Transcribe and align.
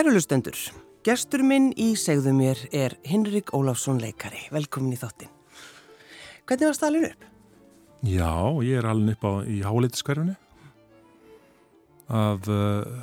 Kærulustendur, 0.00 0.56
gestur 1.04 1.42
minn 1.44 1.74
í 1.76 1.90
segðu 2.00 2.30
mér 2.32 2.60
er 2.72 2.94
Hinrik 3.04 3.50
Ólafsson 3.52 3.98
leikari. 4.00 4.46
Velkomin 4.48 4.94
í 4.94 4.96
þáttinn. 4.96 5.28
Hvernig 6.48 6.70
var 6.70 6.76
stælun 6.78 7.02
upp? 7.10 7.24
Já, 8.08 8.30
ég 8.64 8.78
er 8.80 8.86
alveg 8.88 9.18
upp 9.18 9.26
á 9.28 9.32
í 9.44 9.58
hálítiskverfinu 9.60 10.32
af 12.16 12.48
uh, 12.48 13.02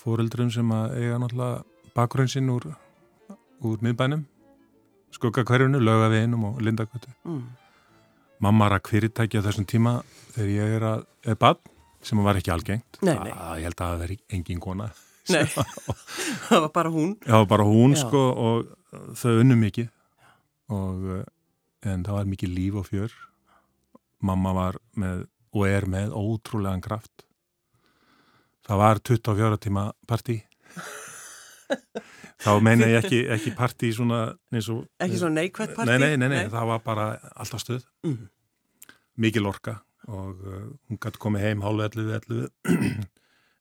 fóreldrum 0.00 0.48
sem 0.54 0.72
eiga 0.72 1.18
náttúrulega 1.20 1.90
bakgrunn 1.98 2.32
sinn 2.32 2.48
úr, 2.54 2.64
úr 3.60 3.84
miðbænum, 3.84 4.22
skuggakverfinu, 5.18 5.82
lögaveginum 5.84 6.46
og 6.48 6.62
lindakvötu. 6.64 7.12
Mm. 7.28 7.42
Mamma 8.40 8.70
rakk 8.72 8.88
fyrirtæki 8.94 9.36
á 9.36 9.44
þessum 9.50 9.68
tíma 9.68 9.98
þegar 10.32 10.54
ég 10.54 10.78
er 10.78 10.88
að, 10.94 11.04
er 11.28 11.38
bad, 11.44 11.60
sem 12.00 12.24
var 12.24 12.40
ekki 12.40 12.56
algengt. 12.56 13.02
Nei, 13.02 13.18
nei. 13.18 13.36
Að, 13.36 13.60
ég 13.60 13.68
held 13.68 13.76
að 13.82 13.84
það 13.84 14.02
veri 14.06 14.18
engin 14.38 14.64
kona. 14.64 14.88
Nei, 15.32 15.44
það 16.48 16.60
var 16.64 16.72
bara 16.74 16.90
hún. 16.94 17.14
Já, 17.26 17.38
bara 17.50 17.64
hún 17.68 17.94
Já. 17.96 18.02
sko 18.04 18.22
og 18.48 19.14
þau 19.20 19.34
unnu 19.42 19.56
mikið 19.60 19.88
og 20.74 21.08
uh, 21.18 21.24
en 21.88 22.04
það 22.06 22.16
var 22.18 22.28
mikið 22.34 22.54
líf 22.56 22.78
og 22.80 22.86
fjör 22.88 23.12
mamma 24.24 24.52
var 24.56 24.78
með 24.98 25.26
og 25.54 25.64
er 25.68 25.86
með 25.88 26.12
ótrúlegan 26.16 26.82
kraft 26.84 27.24
það 28.68 28.80
var 28.82 28.98
24 29.00 29.58
tíma 29.64 29.84
partí 30.08 30.40
þá 32.38 32.50
meina 32.62 32.86
ég 32.88 32.98
ekki, 33.02 33.20
ekki 33.34 33.52
partí 33.58 33.90
svona 33.96 34.20
eins 34.54 34.68
og 34.72 34.84
Ekki 35.02 35.20
svo 35.20 35.30
neikvætt 35.32 35.72
partí? 35.76 35.90
nei, 35.90 35.98
nei, 35.98 36.16
nei, 36.20 36.28
nei, 36.34 36.42
það 36.52 36.68
var 36.72 36.82
bara 36.86 37.06
alltaf 37.36 37.64
stöð 37.64 37.84
Mm. 38.06 38.28
mikil 39.18 39.46
orka 39.50 39.80
og 40.08 40.36
uh, 40.46 40.66
hún 40.88 40.98
gæti 41.02 41.18
komið 41.20 41.42
heim 41.48 41.62
hálfu 41.64 41.82
11, 41.88 42.20
11 42.68 43.08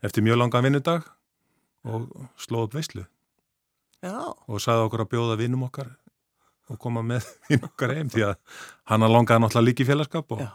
eftir 0.05 0.23
mjög 0.23 0.37
langan 0.43 0.63
vinnudag 0.67 1.07
og 1.85 2.07
slóð 2.39 2.67
upp 2.69 2.73
veislu 2.79 3.05
Já, 4.03 4.13
og 4.47 4.61
sagði 4.61 4.85
okkur 4.87 5.01
að 5.05 5.09
bjóða 5.13 5.37
vinnum 5.39 5.63
okkar 5.67 5.89
og 6.69 6.77
koma 6.79 7.01
með 7.01 7.25
vinn 7.49 7.63
okkar 7.65 7.95
heim 7.97 8.09
því 8.13 8.25
að 8.29 8.35
hann 8.91 9.05
langaði 9.09 9.41
náttúrulega 9.45 9.65
líka 9.69 9.83
í 9.83 9.87
félagskap 9.89 10.31
og, 10.35 10.41
já. 10.45 10.51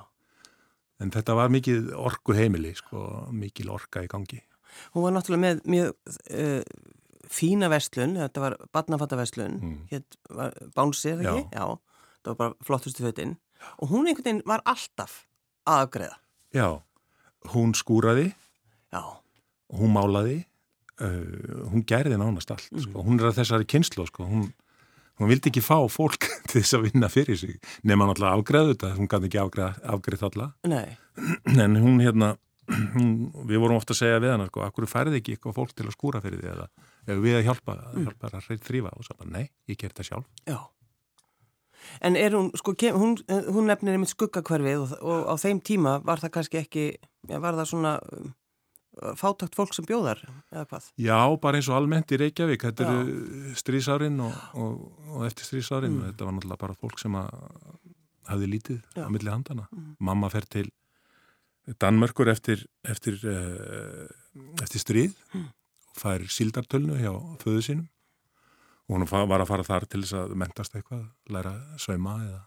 en 1.03 1.11
þetta 1.11 1.35
var 1.35 1.51
mikið 1.51 1.93
orku 1.99 2.37
heimili 2.39 2.75
sko, 2.79 3.27
mikil 3.35 3.71
orka 3.75 4.03
í 4.05 4.11
gangi 4.13 4.43
Hún 4.95 5.05
var 5.05 5.13
náttúrulega 5.13 5.43
með 5.43 5.59
mjög 5.69 5.91
uh, 6.33 6.63
fína 7.33 7.69
vestlun, 7.69 8.15
þetta 8.17 8.41
var 8.41 8.55
badnafattaverslun, 8.73 9.59
Mm. 9.61 9.75
hétt 9.91 10.17
var 10.33 10.55
bánsið, 10.77 11.21
Já. 11.27 11.33
ekki? 11.35 11.43
Já. 11.53 11.67
Það 12.25 12.31
var 12.31 12.37
bara 12.41 12.55
flottustu 12.65 13.05
fötin. 13.05 13.35
Og 13.83 13.91
hún 13.93 14.09
einhvern 14.09 14.25
veginn 14.25 14.41
var 14.49 14.63
alltaf 14.65 15.27
að 15.69 15.83
afgreða. 15.85 16.17
já, 16.57 16.69
hún 17.53 17.75
skúraði 17.77 18.33
Já, 18.93 19.03
hún 19.77 19.93
málaði 19.93 20.45
uh, 21.01 21.65
hún 21.73 21.87
gerði 21.89 22.19
nánast 22.21 22.53
allt 22.55 22.69
sko. 22.85 23.05
hún 23.07 23.21
er 23.21 23.31
að 23.31 23.41
þessari 23.41 23.69
kynslu 23.69 24.07
sko. 24.09 24.27
hún, 24.29 24.47
hún 25.21 25.33
vildi 25.33 25.53
ekki 25.53 25.65
fá 25.65 25.79
fólk 25.93 26.29
til 26.51 26.61
þess 26.61 26.79
að 26.79 26.89
vinna 26.91 27.11
fyrir 27.13 27.39
sig 27.41 27.59
nema 27.83 28.09
náttúrulega 28.09 28.39
afgreðu 28.39 28.77
þetta. 28.77 28.95
Hún 28.99 29.11
gæti 29.11 29.31
ekki 29.31 29.43
afgreð 29.97 30.27
alla. 30.31 30.53
Nei, 30.69 30.97
en 31.65 31.79
hún 31.81 32.03
hérna 32.05 32.35
hún, 32.95 33.31
við 33.49 33.63
vorum 33.63 33.79
ofta 33.81 33.95
að 33.95 34.03
segja 34.03 34.21
við 34.23 34.35
hana 34.37 34.47
sko, 34.51 34.63
akkur 34.67 34.87
færði 34.91 35.19
ekki 35.21 35.37
eitthvað 35.37 35.57
fólk 35.59 35.75
til 35.77 35.89
að 35.89 35.97
skúra 35.97 36.23
fyrir 36.25 36.43
því 36.43 36.53
eða 36.53 36.69
ef 37.11 37.19
við 37.25 37.39
að 37.39 37.49
hjálpa, 37.49 37.75
hjálpa 37.97 38.31
að 38.31 38.63
þrýfa 38.69 38.93
og 38.95 39.07
svo 39.07 39.19
bara, 39.19 39.33
nei, 39.35 39.51
ég 39.71 39.81
ger 39.81 39.93
þetta 39.93 40.07
sjálf. 40.07 40.29
Já. 40.47 40.61
En 42.07 42.17
er 42.19 42.37
hún, 42.37 42.53
sko, 42.59 42.77
kem, 42.79 42.95
hún, 42.99 43.17
hún 43.27 43.67
nefnir 43.67 43.97
einmitt 43.97 44.13
skuggakverfið 44.13 44.85
og, 44.85 44.95
og 45.03 45.27
á 45.27 45.35
þeim 45.43 45.63
tíma 45.67 45.97
var 46.07 46.23
það 46.23 46.35
kannski 46.37 46.61
ekki, 46.63 46.87
var 47.33 47.59
það 47.59 47.71
svona 47.73 47.97
um, 48.15 48.31
fátakt 49.17 49.55
fólk 49.57 49.73
sem 49.75 49.87
bjóðar, 49.89 50.21
eða 50.53 50.67
hvað? 50.69 50.89
Já, 51.01 51.17
bara 51.41 51.57
eins 51.59 51.69
og 51.73 51.77
almennt 51.79 52.13
í 52.13 52.19
Reykjavík 52.21 52.61
þetta 52.67 52.85
Já. 52.85 52.91
eru 52.93 53.55
strísárin 53.57 54.19
og, 54.21 54.35
og, 54.55 54.83
og 55.17 55.25
eftir 55.27 55.49
strísárin 55.49 55.95
Mm. 55.97 56.11
þetta 56.13 56.27
var 56.29 56.33
náttúrulega 56.37 56.59
bara 56.61 56.75
fólk 56.77 56.99
sem 57.01 57.13
hafði 58.29 58.51
lítið 58.53 58.83
Já. 58.97 59.07
á 59.07 59.11
milli 59.11 59.31
handana 59.33 59.69
Mm. 59.73 59.97
mamma 59.99 60.29
fer 60.31 60.45
til 60.47 60.69
Danmörkur 61.79 62.29
eftir 62.29 62.67
eftir, 62.85 63.17
uh, 63.25 64.09
eftir 64.63 64.81
stríð 64.83 65.15
Mm. 65.35 65.49
og 65.89 65.97
fær 65.97 66.21
síldartölnu 66.29 66.99
hjá 67.01 67.13
föðu 67.41 67.63
sínum 67.63 67.89
og 68.89 68.99
hún 68.99 69.29
var 69.29 69.41
að 69.41 69.47
fara 69.49 69.63
þar 69.65 69.89
til 69.89 70.03
þess 70.03 70.13
að 70.13 70.35
mentast 70.37 70.75
eitthvað, 70.75 71.09
læra 71.31 71.79
sauma 71.79 72.19
eða 72.29 72.43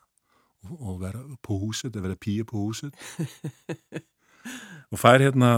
og, 0.80 1.00
vera 1.00 1.20
på 1.42 1.60
húsit, 1.62 1.94
eða 1.96 2.02
vera 2.02 2.16
píu 2.16 2.44
på 2.46 2.58
húsit 2.58 2.94
og 4.92 5.00
fær 5.02 5.24
hérna 5.24 5.50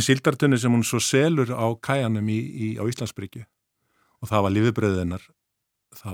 síldartunni 0.00 0.58
sem 0.60 0.72
hún 0.72 0.84
svo 0.86 1.00
selur 1.02 1.50
á 1.52 1.66
kæjanum 1.82 2.28
í, 2.30 2.38
í, 2.38 2.68
á 2.78 2.84
Íslandsbryggju 2.86 3.42
og 4.20 4.28
það 4.30 4.44
var 4.46 4.54
lífibröðinnar 4.56 5.26
þá 5.96 6.10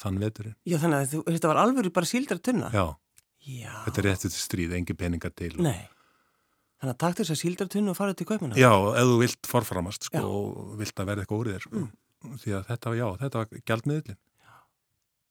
þann 0.00 0.18
veturinn. 0.18 0.56
Já, 0.66 0.76
þannig 0.82 0.98
að 1.04 1.10
þú, 1.14 1.22
þetta 1.28 1.50
var 1.52 1.60
alveg 1.62 1.90
bara 1.94 2.08
síldra 2.08 2.38
tunna? 2.42 2.70
Já, 2.74 2.86
Já. 3.46 3.72
þetta 3.86 4.00
er 4.02 4.06
rétt 4.10 4.24
til 4.26 4.32
stríð, 4.34 4.74
engi 4.76 4.96
peninga 4.98 5.30
til. 5.30 5.52
og- 5.54 5.64
Nei. 5.68 5.88
Þannig 6.80 6.94
að 6.94 6.98
takk 6.98 7.16
þess 7.20 7.30
að 7.34 7.40
síldra 7.42 7.68
tunna 7.68 7.90
og 7.92 7.96
fara 7.98 8.14
til 8.16 8.26
kaupmanna? 8.26 8.56
Já, 8.56 8.72
ef 8.72 9.04
þú 9.04 9.18
vilt 9.20 9.46
forframast 9.46 10.08
sko. 10.08 10.18
Mm. 10.18 10.24
og 10.24 10.78
vilt 10.80 10.96
að 10.96 11.06
verða 11.10 11.24
eitthvað 11.26 11.40
úr 11.44 11.50
þér 11.52 11.64
sko. 11.66 11.88
því 12.40 12.52
að 12.56 12.66
þetta 12.70 12.90
var, 12.90 12.96
já, 12.96 13.08
þetta 13.20 13.38
var 13.38 13.46
gjaldmiðlinn. 13.70 14.18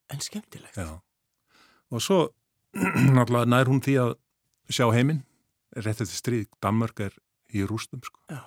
En 0.10 0.20
skemmtilegt. 0.26 0.78
Já. 0.78 1.02
Og 1.92 2.02
svo 2.02 2.20
náttúrulega 3.18 3.50
nær 3.50 3.66
hún 3.70 3.82
því 3.82 3.96
að 4.04 4.14
sjá 4.70 4.86
heiminn, 4.94 5.24
rétt 5.86 6.02
til 6.02 6.10
stríð, 6.10 6.48
Danmörk 6.64 7.04
er 7.08 7.14
í 7.56 7.64
rústum 7.68 8.02
sko. 8.06 8.20
Já. 8.32 8.42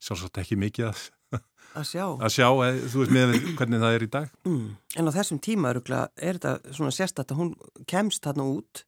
Sjálfsagt 0.00 0.40
ekki 0.42 0.56
mikið 0.60 0.90
að, 0.90 1.00
Að 1.78 1.86
sjá. 1.86 2.04
að 2.18 2.32
sjá, 2.34 2.46
eð, 2.66 2.78
þú 2.92 3.02
veist 3.02 3.14
með 3.14 3.34
hvernig 3.58 3.82
það 3.84 3.96
er 3.96 4.04
í 4.06 4.10
dag. 4.14 4.30
Mm. 4.48 4.68
En 4.96 5.10
á 5.10 5.16
þessum 5.18 5.40
tíma 5.44 5.72
öruglega 5.74 6.08
er 6.16 6.38
þetta 6.40 6.76
svona 6.78 6.94
sérstætt 6.96 7.34
að 7.34 7.42
hún 7.42 7.50
kemst 7.90 8.24
þarna 8.24 8.46
út 8.56 8.84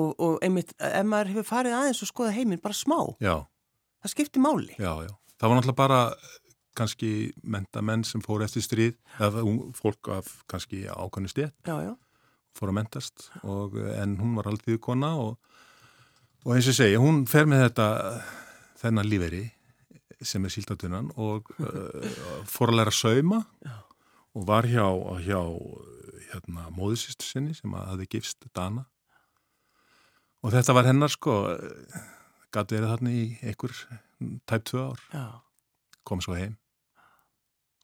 og, 0.00 0.14
og 0.18 0.38
einmitt, 0.42 0.72
ef 0.80 1.04
maður 1.06 1.34
hefur 1.34 1.50
farið 1.50 1.76
aðeins 1.78 2.02
og 2.02 2.10
skoða 2.10 2.32
heiminn 2.34 2.62
bara 2.64 2.74
smá, 2.74 2.98
Já. 3.22 3.36
það 4.02 4.14
skiptir 4.16 4.42
máli. 4.42 4.72
Já, 4.80 4.90
já. 5.06 5.12
Það 5.38 5.50
var 5.50 5.58
náttúrulega 5.60 5.82
bara 5.82 6.00
kannski 6.74 7.10
mentamenn 7.46 8.02
sem 8.06 8.22
fóru 8.24 8.42
eftir 8.46 8.64
stríð, 8.64 8.96
eða 9.22 9.44
fólk 9.78 10.10
af 10.16 10.30
kannski 10.50 10.86
ákvæmni 10.90 11.30
stétt 11.30 11.54
fóru 12.54 12.70
að 12.70 12.76
mentast 12.78 13.28
og, 13.42 13.74
en 13.98 14.16
hún 14.20 14.36
var 14.38 14.46
alltaf 14.50 14.76
kona 14.82 15.12
og, 15.18 15.38
og 16.44 16.54
eins 16.54 16.68
og 16.68 16.76
segi, 16.76 16.96
hún 17.00 17.24
fer 17.30 17.48
með 17.50 17.66
þetta 17.66 17.88
þennan 18.80 19.08
líferi 19.08 19.44
sem 20.24 20.44
er 20.44 20.52
síldatunnan 20.52 21.10
og 21.20 21.50
uh, 21.64 22.40
fór 22.48 22.72
að 22.72 22.80
læra 22.80 22.94
sauma 22.94 23.42
Já. 23.64 23.76
og 24.36 24.48
var 24.48 24.68
hjá, 24.68 24.86
hjá 25.24 25.40
hérna, 26.32 26.68
móðusistu 26.74 27.26
sinni 27.26 27.56
sem 27.56 27.72
að 27.76 27.88
hafði 27.92 28.10
gifst 28.16 28.48
Dana 28.56 28.86
og 30.44 30.52
þetta 30.52 30.76
var 30.76 30.88
hennar 30.90 31.12
sko 31.12 31.38
gæti 32.54 32.76
verið 32.76 32.90
þarna 32.92 33.14
í 33.14 33.24
einhver 33.42 33.72
tæp 34.46 34.66
tvö 34.68 34.84
ár 34.90 35.00
Já. 35.12 35.24
kom 36.04 36.20
svo 36.22 36.36
heim. 36.36 36.58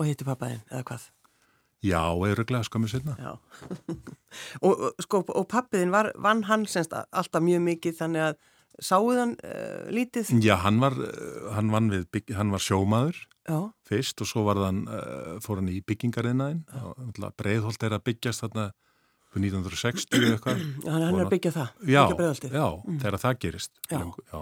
Og 0.00 0.08
hitti 0.08 0.24
pappaðinn, 0.24 0.62
eða 0.70 0.84
hvað? 0.88 1.08
Já, 1.80 2.12
skömmu 2.68 2.88
setna. 2.88 3.16
Já. 3.16 3.38
og, 4.66 4.86
sko, 5.00 5.24
og 5.24 5.46
pappiðinn 5.48 5.92
var, 5.94 6.12
vann 6.20 6.44
hann 6.44 6.66
semst 6.68 6.92
alltaf 6.92 7.42
mjög 7.42 7.62
mikið 7.64 7.96
þannig 8.02 8.26
að 8.28 8.36
sáuð 8.80 9.20
hann 9.20 9.34
uh, 9.44 9.88
lítið? 9.92 10.34
Já, 10.44 10.56
hann 10.64 10.80
var, 10.82 10.96
uh, 10.96 11.50
hann 11.56 11.72
vann 11.72 11.90
við, 11.92 12.06
bygg, 12.12 12.34
hann 12.36 12.52
var 12.52 12.64
sjómaður 12.64 13.16
Já. 13.48 13.58
fyrst 13.88 14.20
og 14.20 14.28
svo 14.28 14.44
var 14.48 14.60
hann, 14.66 14.84
uh, 14.88 15.40
fór 15.44 15.62
hann 15.62 15.72
í 15.72 15.80
byggingariðnaðin. 15.88 16.62
Breiðholt 17.40 17.88
er 17.88 17.96
að 17.96 18.06
byggjast 18.10 18.44
þarna 18.44 18.70
fyrir 19.30 19.56
1960 19.56 20.20
eða 20.20 20.36
eitthvað. 20.36 20.64
Hann, 20.84 21.02
hann 21.04 21.10
er 21.10 21.26
að 21.26 21.34
byggja 21.34 21.56
það. 21.56 21.74
Byggja 21.84 22.16
breiðholtið. 22.20 22.56
já, 22.60 22.96
þegar 23.04 23.22
það 23.24 23.44
gerist. 23.44 23.76
Já. 23.86 23.98
Löngu, 23.98 24.26
já. 24.28 24.40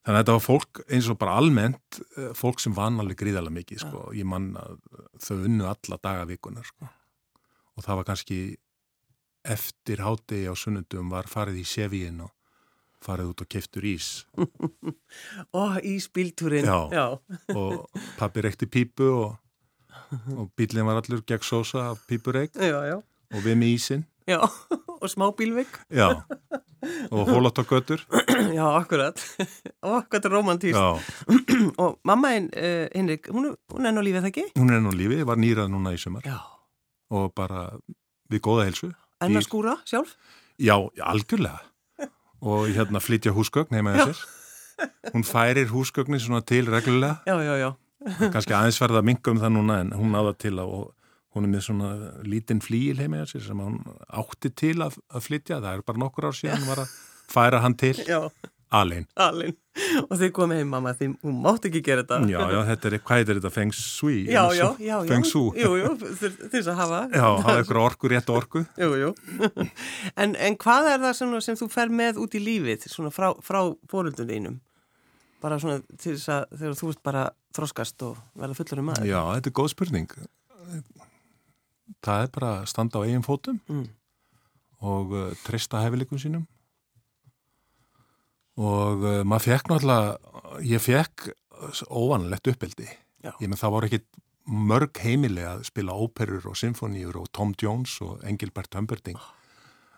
Þannig 0.00 0.16
að 0.16 0.22
þetta 0.22 0.34
var 0.36 0.44
fólk 0.46 0.80
eins 0.88 1.10
og 1.12 1.18
bara 1.20 1.36
almennt, 1.36 2.00
uh, 2.16 2.30
fólk 2.36 2.62
sem 2.62 2.72
vann 2.76 3.00
alveg 3.02 3.18
gríðarlega 3.20 3.58
mikið, 3.58 3.82
sko. 3.84 4.06
Ég 4.16 4.24
mann 4.28 4.54
að 4.56 4.78
þau 5.20 5.36
unnu 5.44 5.68
alla 5.68 5.98
daga 6.00 6.26
vikunar, 6.30 6.64
sko. 6.64 6.88
Og 7.76 7.84
það 7.84 8.00
var 8.00 8.08
kannski 8.08 8.40
eftir 9.44 10.02
hátegi 10.04 10.48
á 10.48 10.54
sunnundum 10.56 11.10
var 11.12 11.28
farið 11.30 11.62
í 11.62 11.66
sevíin 11.68 12.20
og 12.24 12.32
farið 13.00 13.30
út 13.32 13.42
og 13.44 13.48
keftur 13.48 13.86
ís 13.88 14.08
Ó, 15.56 15.80
ísbíltúrin. 15.80 16.68
Já. 16.68 16.80
Já. 16.92 17.06
og 17.56 17.88
pappi 18.18 18.44
reykti 18.44 18.68
pípu 18.68 19.08
og, 19.08 19.38
og 20.36 20.50
bílinn 20.56 20.84
var 20.84 21.00
allur 21.00 21.24
gegn 21.24 21.46
sósa 21.46 21.90
af 21.94 22.04
pípureik 22.10 22.52
og 22.60 23.40
við 23.40 23.56
með 23.56 23.72
ísinn 23.78 24.04
Já, 24.30 24.38
og 25.02 25.08
smá 25.10 25.26
bílvik. 25.36 25.70
já, 25.90 26.08
og 27.10 27.28
hólat 27.28 27.58
á 27.58 27.64
götur 27.66 28.00
Já, 28.56 28.64
akkurat. 28.78 29.18
Ó, 29.86 30.00
hvað 30.06 30.24
er 30.28 30.32
romantíst. 30.32 30.78
já, 30.78 31.00
Og 31.82 31.98
mamma 32.04 32.30
uh, 32.38 32.88
Henrik, 32.94 33.28
hún, 33.28 33.50
er- 33.50 33.58
hún 33.74 33.86
er 33.88 33.92
nú 33.96 34.04
lífið 34.06 34.22
það 34.24 34.30
ekki? 34.32 34.44
hún 34.60 34.72
er 34.74 34.80
nú 34.84 34.92
lífi, 34.96 35.20
var 35.28 35.36
nýrað 35.40 35.68
núna 35.74 35.92
í 35.96 35.98
sumar 36.00 36.24
Já. 36.26 36.38
og 37.10 37.32
bara 37.34 37.70
við 38.30 38.40
góða 38.46 38.68
helsu 38.70 38.92
En 39.20 39.36
að 39.36 39.44
skúra 39.44 39.74
sjálf? 39.84 40.14
já, 40.60 40.76
algjörlega 41.04 41.60
og 42.40 42.68
hérna 42.72 43.00
flytja 43.04 43.32
húsgögn 43.36 43.74
heima 43.76 43.92
þessir 43.98 44.20
hún 45.12 45.24
færir 45.28 45.68
húsgögnin 45.68 46.20
svona 46.22 46.40
til 46.40 46.64
reglulega 46.72 47.18
Já, 47.28 47.36
já, 47.44 47.54
já. 47.60 47.70
kannski 48.32 48.54
aðeins 48.56 48.78
verða 48.80 49.02
að 49.02 49.08
minga 49.10 49.34
um 49.34 49.40
það 49.42 49.52
núna 49.58 49.76
en 49.84 49.90
hún 49.92 50.14
náða 50.16 50.32
til 50.40 50.54
að 50.56 50.72
hún 51.34 51.46
er 51.46 51.52
með 51.54 51.66
svona 51.68 51.90
lítinn 52.26 52.62
flíil 52.64 52.98
heimega 53.00 53.28
sér 53.30 53.44
sem 53.46 53.60
hún 53.62 53.80
átti 54.08 54.50
til 54.50 54.78
að, 54.82 54.98
að 55.10 55.26
flytja 55.28 55.60
það 55.60 55.76
er 55.76 55.84
bara 55.86 56.02
nokkur 56.04 56.30
ár 56.30 56.38
síðan 56.38 56.64
hún 56.64 56.72
var 56.72 56.84
að 56.86 56.96
færa 57.30 57.62
hann 57.64 57.76
til 57.78 57.94
alin 58.70 59.06
alin. 59.18 59.56
Og 60.06 60.16
þið 60.18 60.32
komið 60.34 60.60
heim, 60.60 60.70
mamma, 60.70 60.92
því 60.98 61.08
hún 61.24 61.36
mátt 61.44 61.66
ekki 61.68 61.80
gera 61.86 62.04
þetta. 62.04 62.18
Já, 62.30 62.40
já, 62.52 62.58
þetta 62.68 62.88
er, 62.90 62.96
hvað 63.06 63.22
er 63.22 63.38
þetta, 63.38 63.52
feng 63.54 63.74
shui? 63.76 64.16
Já, 64.30 64.40
já, 64.54 64.66
já, 64.82 64.96
þess 66.52 66.70
að 66.70 66.80
hafa. 66.80 67.00
Já, 67.14 67.26
hafa 67.46 67.54
ykkur 67.64 67.80
orku, 67.82 68.10
rétt 68.12 68.32
orku. 68.34 68.64
Jú, 68.80 68.90
jú. 69.00 69.12
En, 70.20 70.34
en 70.34 70.58
hvað 70.60 70.90
er 70.94 71.04
það 71.06 71.14
sem, 71.20 71.36
sem 71.46 71.60
þú 71.60 71.70
fer 71.72 71.94
með 72.02 72.20
út 72.22 72.36
í 72.36 72.42
lífið, 72.42 72.88
svona 72.92 73.12
frá, 73.14 73.30
frá 73.46 73.62
fóröldun 73.90 74.30
þínum? 74.30 74.58
Bara 75.40 75.60
svona 75.62 75.80
til 75.94 76.16
þess 76.16 76.34
að 76.34 76.58
þegar 76.60 76.80
þú 76.82 76.92
ert 76.92 77.04
bara 77.06 77.28
þroskast 77.56 78.06
og 78.06 78.18
verða 78.38 78.58
fullur 78.58 78.82
um 78.82 78.90
maður. 78.92 79.08
Já, 79.08 79.20
þetta 79.38 79.52
er 79.52 79.58
góð 79.62 79.72
spurning. 79.72 80.18
Það 82.04 82.22
er 82.24 82.30
bara 82.36 82.50
að 82.60 82.68
standa 82.72 82.98
á 82.98 83.04
eigin 83.06 83.24
fótum 83.26 83.60
Mm. 83.68 83.86
og 84.80 85.12
uh, 85.12 85.30
treysta 85.44 85.82
hefilikum 85.84 86.18
sínum 86.22 86.46
og 88.60 89.04
uh, 89.04 89.20
maður 89.24 89.46
fekk 89.48 89.70
náttúrulega, 89.70 90.40
ég 90.68 90.82
fekk 90.84 91.28
óvanlegt 91.92 92.48
uppeldi. 92.50 92.86
Já. 93.24 93.32
Ég 93.40 93.48
menn 93.50 93.58
það 93.60 93.74
voru 93.74 93.88
ekki 93.90 94.00
mörg 94.50 94.96
heimili 95.04 95.42
að 95.44 95.66
spila 95.68 95.92
óperur 96.00 96.46
og 96.50 96.56
symfóníur 96.58 97.18
og 97.20 97.28
Tom 97.36 97.52
Jones 97.60 97.98
og 98.04 98.22
Engilbert 98.26 98.72
Humperdinck 98.74 99.20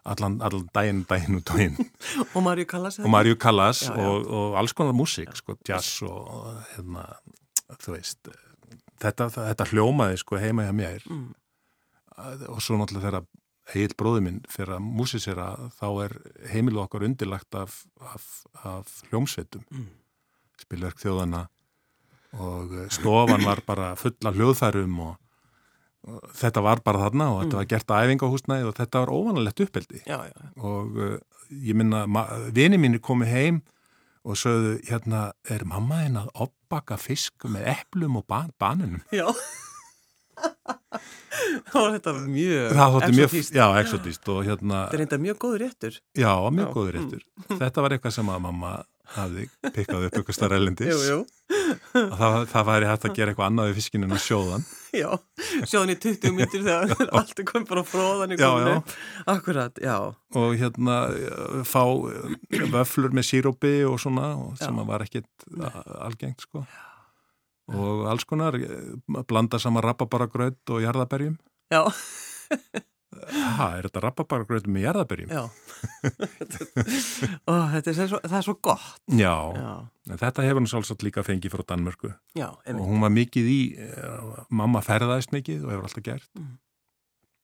allan, 0.04 0.40
allan 0.42 0.64
daginn, 0.74 1.04
daginn 1.08 1.38
og 1.38 1.44
daginn 1.46 1.76
Og 2.34 2.42
Marju 2.42 2.66
Kallas? 2.66 2.98
og 2.98 3.38
Callas 3.38 3.84
Já, 3.86 3.92
já. 3.94 4.02
og, 4.10 4.26
og 4.26 4.56
alls 4.58 4.74
konar 4.74 4.96
músík, 4.98 5.30
sko, 5.38 5.54
jazz 5.68 6.02
og, 6.02 6.58
hérna, 6.74 7.04
þú 7.78 7.94
veist 7.94 8.32
þetta, 9.00 9.28
þetta 9.30 9.68
hljómaði 9.70 10.18
sko 10.24 10.42
heima 10.42 10.66
hjá 10.66 10.74
mér 10.74 11.06
Mm. 11.06 11.30
Og 12.48 12.60
svo 12.62 12.76
náttúrulega 12.80 13.08
þegar 13.10 13.30
Egil 13.72 13.92
bróði 13.94 14.20
minn 14.26 14.38
fyrir 14.50 14.74
að 14.74 14.86
músisera 14.98 15.44
þá 15.78 15.84
er 16.04 16.14
heimilu 16.50 16.80
okkar 16.82 17.04
undirlagt 17.06 17.54
af, 17.54 17.76
af, 18.02 18.24
af 18.66 18.88
hljómsveitum 19.10 19.62
Mm. 19.70 19.86
spilverk 20.60 20.98
þjóðana 20.98 21.44
og 22.38 22.72
eh, 22.74 22.88
stofan 22.90 23.44
var 23.46 23.62
bara 23.66 23.92
fulla 24.00 24.32
hljóðfærum 24.34 24.98
og, 25.06 25.14
og 26.08 26.26
þetta 26.38 26.62
var 26.66 26.82
bara 26.84 27.04
þarna 27.06 27.28
og 27.36 27.40
þetta 27.44 27.60
var 27.60 27.70
gert 27.70 27.90
að 27.94 28.06
æfingahúsnæði 28.08 28.66
og 28.68 28.74
þetta 28.80 29.02
var 29.04 29.14
óvanalegt 29.14 29.62
uppeldi 29.66 30.02
Já, 30.06 30.18
já, 30.26 30.50
og 30.58 30.98
uh, 30.98 31.16
ég 31.52 31.78
minna, 31.78 32.02
vini 32.56 32.78
mínir 32.82 33.00
komu 33.04 33.28
heim 33.30 33.62
og 34.22 34.36
sögðu, 34.38 34.76
hérna, 34.86 35.32
er 35.50 35.64
mamma 35.66 36.02
einn 36.04 36.18
að 36.20 36.28
opbaka 36.44 36.94
fisk 36.98 37.42
með 37.50 37.72
eplum 37.72 38.20
og 38.20 38.26
ban 38.30 38.52
banunum? 38.58 39.00
Já. 39.10 39.26
Þá 41.72 41.76
var 41.78 41.92
þetta 41.96 42.12
mjög 42.28 42.78
exotískt. 43.08 43.54
já, 43.56 43.66
exotist 43.80 44.28
og 44.32 44.42
hérna, 44.46 44.86
Þetta 44.90 44.98
er 45.00 45.04
enda 45.06 45.18
mjög 45.26 45.38
góður 45.46 45.62
réttur. 45.66 46.00
já, 46.18 46.32
mjög 46.52 46.66
Já, 46.68 46.72
góður 46.76 46.98
eftir. 47.02 47.22
Þetta 47.62 47.84
var 47.86 47.94
eitthvað 47.96 48.16
sem 48.18 48.32
að 48.34 48.42
mamma 48.48 48.72
hafði 49.12 49.46
pikkað 49.74 50.04
upp 50.08 50.14
ykkur 50.22 50.32
starf 50.36 50.54
elendis 50.56 50.88
Jú, 50.88 51.00
jú. 51.10 51.16
og 52.00 52.14
það, 52.16 52.36
það 52.52 52.68
væri 52.68 52.86
hægt 52.88 53.02
að 53.08 53.16
gera 53.18 53.32
eitthvað 53.32 53.48
annað 53.50 53.66
við 53.68 53.78
fiskinu 53.80 54.06
en 54.08 54.14
að 54.16 54.22
sjóðan. 54.24 54.62
Já, 54.92 55.08
sjóðan 55.68 55.92
í 55.92 55.96
20 56.04 56.36
myndir 56.36 56.64
þegar 56.64 57.10
allt 57.18 57.42
er 57.42 57.48
komið 57.48 57.68
bara 57.72 57.84
fróðan 57.88 58.32
í 58.32 58.38
Já, 58.40 58.48
já. 58.68 58.76
Akkurat, 59.34 59.82
já. 59.84 59.96
og 60.36 60.54
hérna 60.60 60.96
eh, 61.16 61.60
fá 61.68 61.82
eh, 62.12 62.64
vöflur 62.72 63.12
með 63.16 63.28
sírópi 63.32 63.74
og 63.88 63.98
svona 64.00 64.32
og 64.38 64.56
sem 64.60 64.72
Já. 64.72 64.80
að 64.84 64.88
var 64.94 65.04
ekkit 65.08 65.48
algengt 66.08 66.46
sko 66.48 66.64
og 67.74 68.06
alls 68.12 68.24
konar 68.28 68.56
blanda 69.28 69.58
saman 69.62 69.82
rababaragraut 69.84 70.60
og 70.74 70.82
jarðaberjum 70.84 71.38
Já, 71.72 71.82
ha, 73.56 73.66
er 73.78 73.86
þetta 73.88 74.00
rababaragraut 74.04 74.66
með 74.68 74.86
jarðaberjum? 74.88 75.30
já. 75.32 75.44
Ó, 77.48 77.52
þetta 77.72 77.92
er 77.92 78.08
svo, 78.10 78.18
það 78.24 78.36
er 78.38 78.44
svo 78.46 78.54
gott. 78.64 79.00
Já, 79.12 79.32
Já, 79.56 79.72
en 80.10 80.20
þetta 80.20 80.44
hefur 80.46 80.60
hún 80.62 80.70
sálsagt 80.70 81.04
líka 81.06 81.24
fengið 81.26 81.54
frá 81.54 81.64
Danmörku 81.72 82.10
já, 82.38 82.48
og 82.50 82.82
hún 82.88 83.02
var 83.04 83.12
mikið 83.14 83.48
í 83.52 83.60
eh, 83.78 84.42
mamma 84.50 84.82
ferðaðist 84.84 85.32
mikið 85.34 85.64
og 85.66 85.74
hefur 85.76 85.88
alltaf 85.90 86.06
gert 86.10 86.28
Mm. 86.38 86.58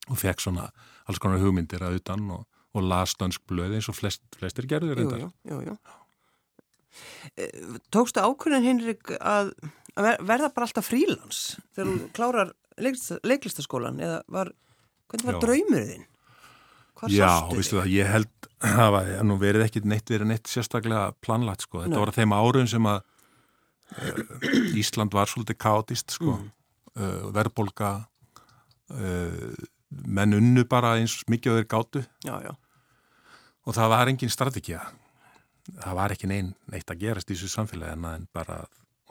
og 0.08 0.16
fekk 0.16 0.40
svona 0.40 0.70
alls 1.08 1.18
konar 1.20 1.40
hugmyndir 1.42 1.82
að 1.84 1.98
utan 2.00 2.22
og, 2.32 2.46
og 2.74 2.84
las 2.88 3.12
dansk 3.20 3.42
blöð 3.50 3.74
eins 3.76 3.88
og 3.92 3.96
flest, 3.98 4.22
flestir 4.40 4.64
gerður 4.70 5.02
Jú, 5.04 5.10
jú, 5.20 5.28
jú, 5.52 5.58
jú. 5.68 5.74
Eh, 7.36 7.50
Tókstu 7.94 8.22
ákvörðin 8.24 8.66
Hinrik 8.66 9.12
að 9.18 9.52
að 9.98 10.06
ver- 10.06 10.22
verða 10.28 10.50
bara 10.54 10.66
alltaf 10.68 10.86
frílans 10.88 11.40
þegar 11.74 11.90
þú 11.90 12.08
klárar 12.16 12.52
leiklista, 12.78 13.18
leiklistaskólan 13.26 13.98
eða 14.02 14.20
var, 14.30 14.52
hvernig 15.10 15.26
var? 15.32 15.40
Hvar 16.98 17.12
Já, 17.14 17.30
þig? 17.50 17.64
það, 17.70 17.90
ég 17.94 18.10
held 18.10 18.48
það 18.78 18.92
var 18.94 19.10
nú 19.26 19.36
verið 19.38 19.64
ekkit 19.68 19.88
neitt 19.90 20.10
verið 20.10 20.30
neitt 20.32 20.50
sérstaklega 20.50 21.12
planlagt 21.22 21.62
sko. 21.66 21.84
Þetta 21.84 21.94
Nei. 21.94 22.00
var 22.02 22.14
þeim 22.16 22.34
árum 22.34 22.70
sem 22.70 22.88
að 22.90 23.02
uh, 23.98 24.78
Ísland 24.78 25.14
var 25.14 25.30
svolítið 25.30 25.58
kaotist 25.62 26.14
sko. 26.16 26.38
Mm. 26.38 26.48
uh, 26.98 27.28
verðbólga 27.36 27.90
uh, 28.94 29.52
menn 30.06 30.34
unnu 30.36 30.64
bara 30.68 30.96
eins 30.98 31.20
mikið 31.30 31.54
á 31.54 31.56
þeir 31.58 31.68
gátu 31.70 32.02
Já, 32.26 32.34
já, 32.44 32.52
og 33.64 33.76
það 33.78 33.92
var 33.94 34.10
engin 34.10 34.32
strategía 34.32 34.82
það 35.76 35.94
var 36.00 36.14
ekki 36.14 36.30
neinn 36.30 36.54
neitt 36.72 36.90
að 36.90 37.00
gerast 37.04 37.30
í 37.30 37.34
þessu 37.36 37.52
samfélagi 37.52 37.92
en 37.98 38.04
en 38.14 38.26
bara 38.34 38.62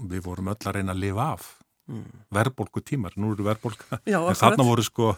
við 0.01 0.23
vorum 0.27 0.51
öll 0.53 0.57
að 0.65 0.75
reyna 0.77 0.93
að 0.93 1.01
lifa 1.03 1.25
af 1.37 1.47
mm. 1.89 2.03
verðbólgu 2.37 2.83
tímar, 2.85 3.13
nú 3.17 3.31
eru 3.33 3.45
verðbólga 3.47 3.99
Já, 4.05 4.19
en 4.21 4.37
þarna 4.37 4.65
voru 4.67 4.83
sko 4.85 5.15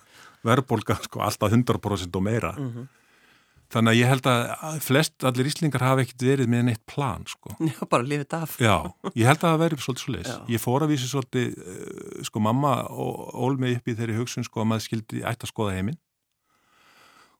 verðbólga 0.47 0.99
sko 1.03 1.23
alltaf 1.25 1.51
100% 1.51 2.15
og 2.15 2.23
meira 2.23 2.55
Mhm. 2.59 2.87
Þannig 3.69 3.91
að 3.93 3.97
ég 3.99 4.07
held 4.09 4.25
að 4.25 4.77
flest 4.81 5.23
allir 5.29 5.45
íslingar 5.45 5.83
hafa 5.85 6.01
ekkert 6.01 6.23
verið 6.25 6.47
með 6.49 6.63
neitt 6.65 6.81
plan, 6.89 7.21
sko. 7.29 7.51
já, 7.61 7.75
bara 7.85 8.01
lifið 8.01 8.33
af. 8.33 8.55
Já, 8.57 8.73
ég 9.13 9.27
held 9.29 9.43
að 9.43 9.51
það 9.51 9.59
verið 9.61 9.83
svolítið 9.83 10.01
svo 10.01 10.13
leis. 10.15 10.29
Já. 10.31 10.37
Ég 10.49 10.63
fór 10.63 10.85
að 10.87 10.89
vísi 10.95 11.09
svolítið, 11.11 11.51
uh, 11.61 12.23
sko, 12.25 12.41
mamma 12.41 12.71
ó- 12.89 13.29
ól 13.45 13.59
mig 13.61 13.77
upp 13.77 13.91
í 13.93 13.93
þeirri 13.99 14.15
hugsun, 14.17 14.47
sko, 14.47 14.63
að 14.63 14.71
maður 14.71 14.85
skildi 14.87 15.21
ætti 15.21 15.45
að 15.45 15.51
skoða 15.53 15.75
heiminn 15.77 15.99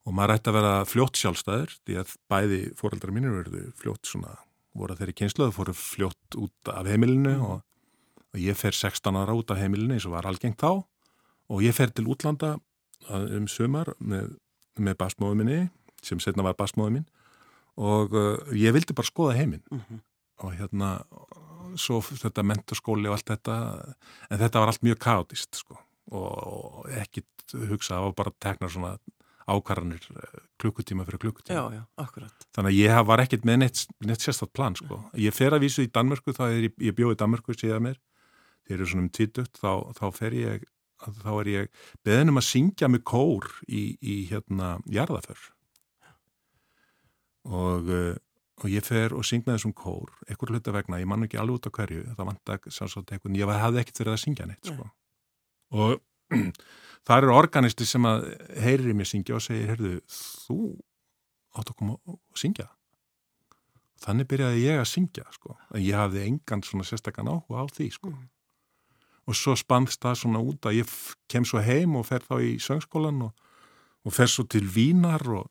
og 0.10 0.16
maður 0.18 0.34
ætti 0.40 0.50
að 0.50 0.56
vera 0.58 0.74
fljótt 0.90 1.20
sjálfstæður, 1.22 1.74
því 1.86 1.98
að 2.02 2.14
bæði 2.34 2.60
fóreldrar 2.80 3.14
mínir 3.14 3.36
verðu 3.36 3.64
fljótt 3.78 4.10
svona, 4.10 4.32
voru 4.74 4.96
að 4.96 5.04
þeirri 5.04 5.16
kynsluðu, 5.22 5.54
fóru 5.54 5.76
fljótt 5.78 6.38
út 6.42 6.72
af 6.74 6.90
heimilinu 6.90 7.36
og, 7.46 7.60
og 8.34 8.40
ég 8.42 8.58
fer 8.58 8.74
16 8.74 9.20
ára 9.22 9.36
út 9.38 9.54
af 9.54 9.62
heimilinu 9.62 9.94
eins 9.98 10.08
og 10.10 10.16
var 10.18 10.26
algengt 10.30 10.58
þá. 10.62 10.82
Og 11.50 11.62
ég 11.66 11.74
fer 11.78 11.94
til 11.94 12.08
útlanda 12.10 12.56
að- 13.10 13.32
um 13.38 13.48
sumar 13.50 13.94
með, 14.02 14.34
með 14.82 14.98
basmóðu 15.02 15.38
minni 15.44 15.60
sem 16.06 16.20
setna 16.22 16.44
var 16.46 16.58
basmóðu 16.58 16.98
mín. 17.00 17.06
Og 17.80 18.14
uh, 18.18 18.38
ég 18.54 18.74
vildi 18.76 18.94
bara 18.98 19.08
skoða 19.08 19.38
heiminn. 19.38 19.64
Mhm. 19.72 20.02
og 20.40 20.54
hérna 20.56 20.90
svo 21.76 21.98
þetta 22.02 22.44
menturskóli 22.48 23.10
og 23.12 23.18
allt 23.18 23.28
þetta 23.34 23.56
en 24.32 24.38
þetta 24.40 24.60
var 24.62 24.70
allt 24.72 24.86
mjög 24.88 25.00
kaotist 25.04 25.58
sko. 25.60 25.76
Og 26.16 26.86
ekkit 27.02 27.56
hugsa 27.70 28.00
og 28.06 28.16
bara 28.16 28.32
tekna 28.40 28.70
svona 28.72 28.94
ákvarðanir 29.50 30.06
eh, 30.14 30.42
klukkutíma 30.62 31.06
fyrir 31.08 31.24
klukkutíma. 31.26 31.60
Já, 31.60 31.80
já, 31.80 31.84
akkurat. 32.04 32.48
þannig 32.56 32.74
að 32.74 32.80
ég 32.80 33.06
var 33.10 33.24
ekkit 33.24 33.48
með 33.48 33.62
neitt, 33.64 33.86
neitt 34.06 34.26
sérstætt 34.26 34.54
plan 34.56 34.78
sko. 34.78 35.02
Ég 35.18 35.36
fer 35.36 35.56
að 35.56 35.66
vísu 35.66 35.86
í 35.86 35.92
Danmörku 35.94 36.36
þá 36.36 36.44
er 36.50 36.68
ég, 36.70 36.76
ég 36.90 36.98
bjóð 36.98 37.16
í 37.16 37.20
Danmörku 37.24 37.56
síðan 37.58 37.88
mér. 37.90 38.02
Þeir 38.68 38.78
eru 38.78 38.90
svona 38.92 39.08
um 39.08 39.14
títugt 39.16 39.62
þá, 39.62 39.72
þá 39.98 40.06
fer 40.14 40.38
ég 40.38 40.68
þá 41.00 41.32
er 41.40 41.50
ég 41.50 41.70
beðin 42.06 42.34
um 42.34 42.42
að 42.42 42.48
syngja 42.50 42.90
með 42.92 43.06
kór 43.08 43.48
í, 43.68 43.84
í 44.02 44.16
hérna 44.30 44.78
jarðaför 44.92 45.46
og, 47.48 47.88
uh, 47.88 48.16
og 48.60 48.68
ég 48.72 48.86
fer 48.86 49.16
og 49.16 49.26
syngna 49.28 49.56
þessum 49.56 49.76
kór 49.78 50.12
ekkur 50.30 50.52
hluta 50.54 50.74
vegna, 50.76 51.00
ég 51.00 51.10
man 51.10 51.24
ekki 51.26 51.40
alveg 51.40 51.62
út 51.62 51.70
á 51.72 51.76
hverju 51.78 52.06
það 52.18 52.32
vant 52.32 52.54
að 52.54 52.70
sannsagt 52.76 53.16
ég 53.16 53.54
hafði 53.64 53.84
ekkert 53.84 54.04
verið 54.04 54.16
að 54.16 54.24
syngja 54.26 54.50
neitt 54.50 54.72
sko. 54.74 54.90
og 55.72 56.00
það 57.08 57.16
eru 57.18 57.36
organisti 57.36 57.88
sem 57.90 58.06
að 58.10 58.28
heyrir 58.62 58.98
mér 58.98 59.10
syngja 59.10 59.38
og 59.38 59.46
segir, 59.46 59.72
heyrðu, 59.74 59.94
þú 60.48 60.60
átt 61.58 61.72
að 61.72 61.80
koma 61.80 61.98
og 62.10 62.20
syngja 62.38 62.70
þannig 64.00 64.30
byrjaði 64.32 64.64
ég 64.64 64.80
að 64.80 64.90
syngja 64.94 65.26
sko. 65.36 65.56
en 65.74 65.84
ég 65.84 65.98
hafði 65.98 66.26
engan 66.28 66.64
svona 66.64 66.88
sérstakann 66.88 67.32
áhuga 67.32 67.64
á 67.64 67.66
því 67.68 67.90
sko. 67.96 68.12
Mm. 68.14 68.28
og 69.30 69.38
svo 69.38 69.56
spannst 69.60 70.02
það 70.02 70.20
svona 70.24 70.42
út 70.42 70.66
að 70.66 70.80
ég 70.80 70.98
kem 71.30 71.46
svo 71.46 71.62
heim 71.62 71.98
og 72.00 72.08
fer 72.08 72.24
þá 72.26 72.36
í 72.42 72.58
söngskólan 72.64 73.28
og, 73.28 73.34
og 74.06 74.16
fer 74.16 74.32
svo 74.32 74.48
til 74.48 74.66
Vínar 74.66 75.26
og, 75.28 75.50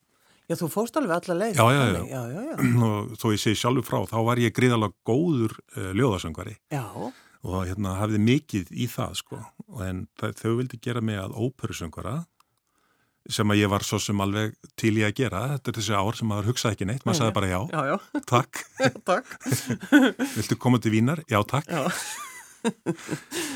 Já, 0.48 0.54
þú 0.56 0.70
fórst 0.72 0.94
alveg 0.96 1.12
alla 1.12 1.34
leið. 1.42 1.58
Já, 1.60 1.64
já, 1.76 1.80
já. 1.92 2.04
Já, 2.08 2.20
já, 2.32 2.42
já. 2.48 2.54
og 2.88 3.10
þó 3.20 3.26
ég 3.34 3.40
segi 3.42 3.58
sjálfur 3.60 3.84
frá 3.84 3.98
þá 4.08 4.18
var 4.24 4.40
ég 4.40 4.54
gríðalega 4.56 4.96
góður 5.04 5.52
uh, 5.76 5.90
ljóðasöngvari 5.92 6.54
Já, 6.72 6.84
og 7.46 7.68
hérna 7.68 7.98
hafði 8.00 8.20
mikið 8.24 8.72
í 8.74 8.88
það 8.90 9.14
sko. 9.20 9.42
En 9.84 10.06
þau 10.18 10.56
vildi 10.58 10.80
gera 10.82 11.02
mig 11.04 11.20
að 11.20 11.36
óperusöngara 11.38 12.22
sem 13.28 13.50
að 13.52 13.60
ég 13.60 13.68
var 13.70 13.84
svo 13.84 13.98
sem 14.00 14.20
alveg 14.24 14.54
til 14.80 14.94
í 14.96 15.04
að 15.04 15.18
gera. 15.20 15.42
Þetta 15.56 15.70
er 15.70 15.78
þessi 15.78 15.98
ár 15.98 16.16
sem 16.16 16.30
maður 16.30 16.48
hugsaði 16.52 16.78
ekki 16.78 16.88
neitt. 16.88 17.04
Maður 17.04 17.20
sagði 17.20 17.36
bara 17.36 17.50
já, 17.50 17.58
já, 17.74 17.82
já, 17.90 18.22
takk. 18.30 18.62
Takk. 19.10 19.36
viltu 20.38 20.58
koma 20.60 20.80
til 20.80 20.94
Vínar? 20.94 21.22
Já, 21.28 21.42
takk. 21.46 21.68
Já, 21.68 21.84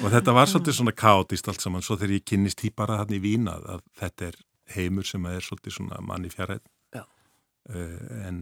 og 0.02 0.12
þetta 0.12 0.34
var 0.36 0.50
svolítið 0.50 0.76
svona 0.76 0.94
káttist 0.94 1.48
allt 1.50 1.64
saman, 1.64 1.84
svo 1.84 1.96
þegar 1.98 2.18
ég 2.18 2.26
kynnist 2.28 2.60
týpara 2.60 3.00
hann 3.00 3.14
í 3.16 3.20
Vína 3.22 3.56
að 3.74 3.82
þetta 3.98 4.28
er 4.30 4.38
heimur 4.76 5.08
sem 5.08 5.24
er 5.30 5.42
svolítið 5.44 5.76
svona 5.78 6.00
manni 6.04 6.30
Já. 6.30 7.02
uh, 7.02 8.28
en 8.28 8.38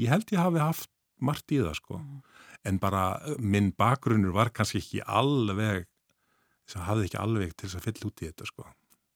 ég 0.00 0.10
held 0.10 0.32
ég 0.34 0.42
hafi 0.42 0.62
haft 0.62 0.90
margt 1.20 1.52
í 1.52 1.60
það 1.62 1.76
sko 1.78 1.98
Mm. 1.98 2.22
en 2.64 2.78
bara 2.80 3.02
uh, 3.20 3.36
minn 3.38 3.72
bakgrunnur 3.76 4.32
var 4.32 4.50
kannski 4.50 4.78
ekki 4.80 5.02
alveg 5.06 5.84
það 6.70 6.86
hafði 6.88 7.04
ekki 7.10 7.18
alveg 7.20 7.52
til 7.56 7.68
þess 7.68 7.76
að 7.78 7.84
fylla 7.88 8.08
út 8.10 8.22
í 8.22 8.28
þetta 8.30 8.46
sko 8.48 8.64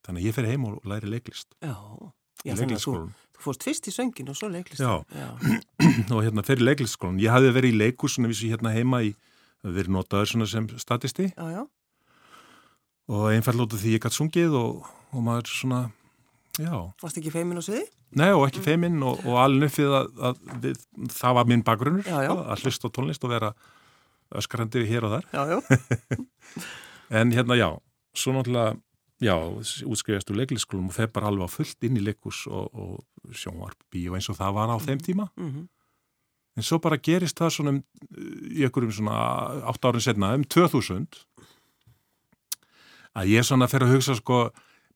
þannig 0.07 0.21
að 0.23 0.27
ég 0.29 0.35
fer 0.37 0.49
heim 0.51 0.65
og 0.69 0.85
læri 0.85 1.09
leiklist 1.09 1.49
Já, 1.65 1.75
já 2.45 2.55
þannig 2.55 2.77
að 2.77 2.85
þú, 2.85 2.95
þú 3.39 3.45
fórst 3.47 3.65
fyrst 3.67 3.89
í 3.89 3.95
söngin 3.95 4.29
og 4.31 4.37
svo 4.39 4.49
leiklist. 4.53 4.81
Já. 4.81 5.03
Já. 5.15 5.31
og 6.15 6.23
hérna 6.27 6.45
fer 6.47 6.61
í 6.61 6.67
leiklistskólan 6.69 7.19
ég 7.23 7.33
hafði 7.33 7.55
verið 7.57 7.75
í 7.75 7.81
leikus 7.83 8.15
svona 8.17 8.29
vissi 8.31 8.51
hérna 8.53 8.73
heima 8.77 9.03
í 9.07 9.15
verið 9.65 9.91
notaður 9.97 10.31
svona 10.33 10.47
sem 10.47 10.69
statisti 10.79 11.31
já, 11.33 11.47
já. 11.57 11.63
og 13.09 13.31
einfall 13.33 13.65
út 13.65 13.75
af 13.75 13.81
því 13.83 13.97
ég 13.97 14.05
gætt 14.05 14.17
sungið 14.17 14.55
og, 14.59 14.87
og 15.13 15.25
maður 15.25 15.51
svona 15.51 15.81
Varst 17.03 17.21
ekki 17.21 17.33
feimin 17.35 17.61
á 17.61 17.63
sviði? 17.65 17.87
nei 18.19 18.31
og 18.33 18.47
ekki 18.49 18.63
feiminn 18.65 19.03
og, 19.05 19.21
og 19.29 19.39
alveg 19.43 19.71
uppið 19.73 19.95
að, 19.99 20.11
að 20.29 20.43
við, 20.65 20.83
það 21.13 21.39
var 21.39 21.49
minn 21.51 21.65
bakgrunnur 21.67 22.09
Já, 22.09 22.19
já. 22.25 22.33
að 22.35 22.65
hlusta 22.65 22.91
tónlist 22.95 23.25
og 23.27 23.33
vera 23.35 23.53
öskrandi 24.41 24.85
hér 24.89 25.09
og 25.09 25.17
þar 25.17 25.27
Já, 25.33 25.43
já. 25.55 25.59
en 27.21 27.33
hérna 27.37 27.59
já, 27.59 27.69
svo 28.17 28.37
náttúrulega 28.37 28.77
já, 29.25 29.35
útskrifast 29.89 30.31
úr 30.33 30.41
leiklisskólum 30.43 30.89
og 30.93 30.97
þeir 30.97 31.11
bara 31.13 31.33
alveg 31.33 31.53
fullt 31.53 31.89
inn 31.89 31.99
í 32.01 32.05
leikus 32.05 32.45
og, 32.49 32.71
og 32.73 33.35
sjónvarp, 33.37 33.81
bíó 33.93 34.17
eins 34.17 34.31
og 34.33 34.39
það 34.39 34.57
var 34.61 34.73
á 34.73 34.77
þeim 34.85 35.05
tíma 35.05 35.29
Mm 35.37 35.67
en 36.59 36.67
svo 36.67 36.81
bara 36.83 36.99
gerist 36.99 37.39
það 37.39 37.53
svona 37.55 37.73
um, 37.77 37.83
í 38.51 38.65
einhverjum 38.67 38.95
svona 38.97 39.19
átt 39.71 39.87
árin 39.87 40.03
setna 40.03 40.33
um 40.35 40.43
2000 40.43 41.07
að 43.19 43.31
ég 43.31 43.47
svona 43.47 43.69
fer 43.71 43.85
að 43.87 43.95
hugsa 43.95 44.17
sko, 44.19 44.49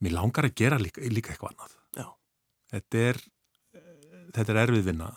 mér 0.03 0.17
langar 0.17 0.49
að 0.49 0.57
gera 0.59 0.81
líka, 0.81 1.05
líka 1.07 1.33
eitthvað 1.33 1.55
annað. 1.55 1.79
Þetta 2.73 3.01
er 3.11 3.19
þetta 4.33 4.55
er 4.55 4.61
erfið 4.65 4.89
vinna 4.89 5.11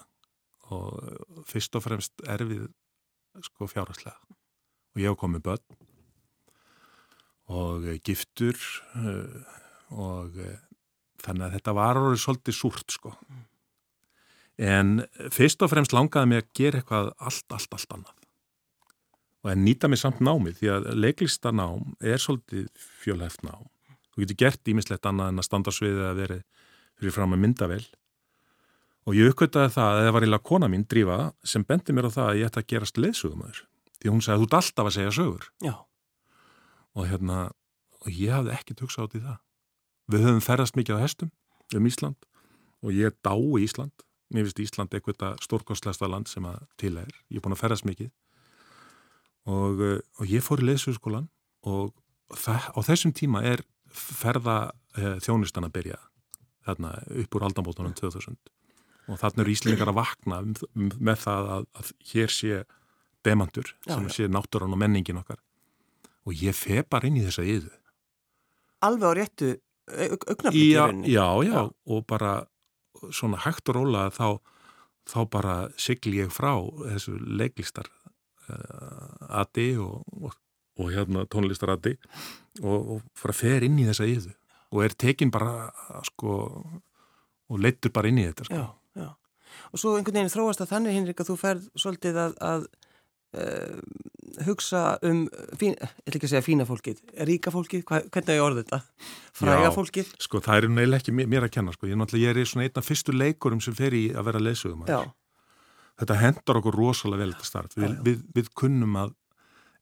og 0.75 1.45
fyrst 1.47 1.77
og 1.77 1.85
fremst 1.85 2.25
erfið 2.27 2.67
sko 3.45 3.67
fjárhastlega 3.69 4.17
og 4.95 5.01
ég 5.01 5.11
hef 5.11 5.19
komið 5.19 5.43
börn 5.45 5.81
og 7.55 7.85
eh, 7.85 7.99
giftur 8.03 8.57
eh, 8.97 9.57
og 9.93 10.37
eh, 10.41 10.61
þannig 11.25 11.47
að 11.47 11.57
þetta 11.57 11.75
var 11.77 11.99
orðið 11.99 12.21
svolítið 12.23 12.57
súrt 12.57 12.95
sko. 12.95 13.11
En 14.55 15.03
fyrst 15.33 15.61
og 15.65 15.71
fremst 15.71 15.93
langaði 15.93 16.31
mig 16.31 16.41
að 16.41 16.51
gera 16.57 16.79
eitthvað 16.79 17.09
allt, 17.17 17.45
allt, 17.53 17.75
allt 17.75 17.95
annað. 17.97 18.27
Og 19.43 19.51
að 19.51 19.61
nýta 19.61 19.89
mig 19.91 20.01
samt 20.01 20.21
námið 20.23 20.59
því 20.59 20.71
að 20.73 20.89
leiklistanám 20.97 21.95
er 22.01 22.21
svolítið 22.21 22.69
fjölhæft 23.03 23.45
nám 23.45 23.67
þú 24.15 24.23
getur 24.23 24.41
gert 24.41 24.71
ímislegt 24.71 25.05
annað 25.05 25.31
en 25.31 25.43
að 25.43 25.47
standa 25.49 25.71
á 25.71 25.77
sviðið 25.77 26.09
að 26.09 26.19
veri 26.23 26.39
fyrir 26.95 27.15
fram 27.15 27.35
að 27.35 27.43
myndavel 27.43 27.83
og 29.05 29.17
ég 29.17 29.29
uppkvitaði 29.29 29.73
það 29.75 29.91
að 29.91 30.03
það 30.05 30.13
var 30.15 30.25
eiginlega 30.25 30.49
kona 30.49 30.69
mín, 30.71 30.85
Drífa, 30.89 31.17
sem 31.45 31.65
bendi 31.67 31.93
mér 31.93 32.07
á 32.09 32.15
það 32.15 32.29
að 32.29 32.39
ég 32.39 32.49
ætti 32.49 32.61
að 32.61 32.69
gerast 32.71 33.01
leðsögumöður 33.01 33.65
því 34.05 34.13
hún 34.13 34.23
sagði 34.23 34.35
að 34.35 34.41
þú 34.41 34.47
ert 34.47 34.57
alltaf 34.59 34.89
að 34.89 34.95
segja 34.95 35.13
sögur. 35.15 35.45
Já. 35.65 35.75
og 36.95 37.07
hérna 37.09 37.37
og 38.05 38.11
ég 38.13 38.31
hafði 38.31 38.53
ekkert 38.55 38.83
hugsað 38.85 39.07
át 39.07 39.15
í 39.17 39.21
það. 39.23 39.37
Við 40.13 40.25
höfum 40.25 40.43
ferðast 40.45 40.77
mikið 40.77 40.99
á 41.01 41.03
hestum 41.03 41.31
um 41.75 41.87
Ísland 41.89 42.27
og 42.85 42.93
ég 42.93 43.15
dái 43.25 43.65
Ísland. 43.65 44.05
Mér 44.31 44.45
finnst 44.47 44.61
Ísland 44.61 44.93
eitthvað 44.93 45.39
stórkostlæsta 45.43 46.07
land 46.07 46.29
sem 46.29 46.45
að 46.45 46.61
til 46.79 46.93
er, 47.01 47.09
ég 47.29 47.39
er 47.39 47.43
búin 47.43 47.55
að 47.57 47.63
ferðast 47.63 47.87
mikið. 47.89 48.11
Og, 49.45 49.81
uh, 49.81 49.99
og 50.21 50.29
ég 50.29 50.45
fór 50.45 50.61
í 50.63 50.69
leðsögskólan 50.69 51.27
og 51.65 51.93
það, 52.33 52.69
á 52.73 52.79
þessum 52.87 53.13
tíma 53.13 53.43
er 53.45 53.65
ferða 53.97 54.57
uh, 54.97 55.15
þjónustan 55.23 55.67
að 55.67 55.75
byrja 55.79 56.01
þarna 56.65 56.91
upp 57.23 57.37
úr 57.37 57.47
aldambótunum 57.47 57.95
2000 57.97 58.37
og 59.05 59.19
þarna 59.21 59.43
eru 59.43 59.53
Íslingar 59.53 59.91
að 59.91 59.99
vakna 59.99 60.41
um, 60.41 60.53
um, 60.73 60.89
með 60.97 61.19
það 61.27 61.51
að, 61.55 61.67
að 61.77 61.91
hér 62.11 62.33
sé 62.33 62.63
demantur 63.25 63.73
sem 63.85 64.07
já. 64.09 64.13
sé 64.15 64.29
náttúran 64.29 64.73
og 64.73 64.81
menningin 64.81 65.21
okkar. 65.21 65.39
Og 66.25 66.33
ég 66.41 66.57
fe 66.57 66.81
bara 66.89 67.05
inn 67.09 67.19
í 67.19 67.25
þessa 67.25 67.45
yðu 67.45 67.73
Alveg 68.85 69.05
á 69.05 69.13
réttu 69.17 69.51
augnafliki 69.85 70.71
já, 70.73 70.85
já, 71.05 71.27
já, 71.45 71.69
og 71.85 72.05
bara 72.09 72.45
svona 73.13 73.37
hægt 73.45 73.69
og 73.69 73.77
róla 73.77 74.07
þá, 74.13 74.41
þá 75.05 75.19
bara 75.29 75.55
sigli 75.77 76.23
ég 76.23 76.33
frá 76.33 76.57
þessu 76.81 77.17
leiklistar 77.21 77.89
uh, 78.49 79.41
adi 79.41 79.75
og, 79.81 80.01
og, 80.21 80.33
og 80.79 80.91
hérna 80.91 81.25
tónlistar 81.31 81.75
adi 81.75 81.95
og, 82.61 82.79
og 82.97 83.05
fara 83.17 83.35
að 83.35 83.41
fer 83.41 83.67
inn 83.67 83.77
í 83.79 83.87
þessa 83.87 84.07
yðu 84.09 84.33
og 84.75 84.81
er 84.83 84.95
tekin 84.99 85.31
bara 85.31 85.69
sko 86.07 86.39
og 87.45 87.61
leittur 87.61 87.93
bara 87.93 88.09
inn 88.09 88.19
í 88.19 88.25
þetta 88.27 88.47
sko. 88.47 88.57
Já, 88.57 89.03
já. 89.03 89.11
Og 89.71 89.79
svo 89.79 89.93
einhvern 89.95 90.19
veginn 90.19 90.33
þróast 90.33 90.63
að 90.63 90.73
þannig, 90.73 90.97
Hinrik, 90.97 91.21
að 91.21 91.29
þú 91.29 91.35
ferð 91.39 91.67
svolítið 91.79 92.17
að, 92.19 92.33
að 92.43 92.65
uh, 93.37 94.45
hugsa 94.47 94.81
um, 95.05 95.25
fín, 95.59 95.75
ég 95.77 96.07
ætla 96.07 96.19
ekki 96.19 96.27
að 96.27 96.33
segja 96.33 96.45
fína 96.45 96.67
fólkið, 96.67 97.03
ríka 97.29 97.53
fólkið, 97.53 97.83
hva, 97.87 98.01
hvernig 98.09 98.31
er 98.33 98.39
ég 98.39 98.45
orðið 98.45 98.65
þetta? 98.65 98.79
Fræga 99.37 99.67
Já. 99.69 99.73
fólkið? 99.75 100.09
sko 100.25 100.41
það 100.43 100.57
er 100.57 100.73
neil 100.79 100.97
ekki 100.97 101.15
mér, 101.15 101.45
að 101.47 101.53
kenna 101.55 101.75
sko. 101.75 101.89
ég, 101.91 102.01
ég 102.19 102.31
er 102.31 102.49
svona 102.49 102.67
einn 102.67 102.81
af 102.81 102.89
fyrstu 102.89 103.15
leikurum 103.15 103.61
sem 103.63 103.77
fer 103.77 103.95
í 103.95 104.07
að 104.15 104.27
vera 104.31 104.43
leysugum 104.43 104.83
þetta 105.95 106.17
hendar 106.19 106.59
okkur 106.59 106.75
rosalega 106.75 107.23
vel 107.23 107.35
þetta 107.35 107.47
starf 107.47 107.77
við, 107.79 107.93
við, 108.03 108.23
við 108.35 108.51
kunnum 108.57 108.97
að 108.99 109.13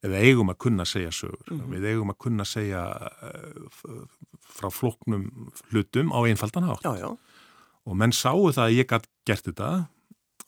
eða 0.03 0.19
eigum 0.27 0.51
að 0.51 0.57
kunna 0.65 0.83
að 0.85 0.91
segja 0.93 1.11
sögur 1.15 1.51
Mhm. 1.53 1.71
við 1.73 1.87
eigum 1.93 2.11
að 2.13 2.17
kunna 2.25 2.43
að 2.43 2.51
segja 2.53 2.83
uh, 2.91 3.67
f- 3.71 4.53
frá 4.59 4.69
flóknum 4.71 5.27
hlutum 5.71 6.11
á 6.11 6.19
einfaldan 6.27 6.67
hátt. 6.67 6.83
Já, 6.83 6.93
já, 6.99 7.09
og 7.85 7.95
menn 7.99 8.11
sáu 8.15 8.51
það 8.51 8.65
að 8.67 8.77
ég 8.77 8.87
gætt 8.91 9.07
gert 9.25 9.43
þetta 9.47 9.69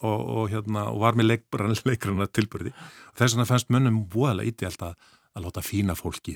og, 0.02 0.20
og, 0.36 0.50
hérna, 0.52 0.90
og 0.92 1.00
var 1.02 1.16
með 1.16 1.30
leikbrana, 1.32 1.76
leikrana 1.90 2.28
tilbyrði 2.28 2.74
þess 3.16 3.36
vegna 3.36 3.46
fannst 3.50 3.70
mönnum 3.72 4.02
voðalega 4.12 4.52
íti 4.52 4.68
alltaf 4.68 4.96
að 5.36 5.44
láta 5.48 5.64
fína 5.64 5.96
fólki 5.96 6.36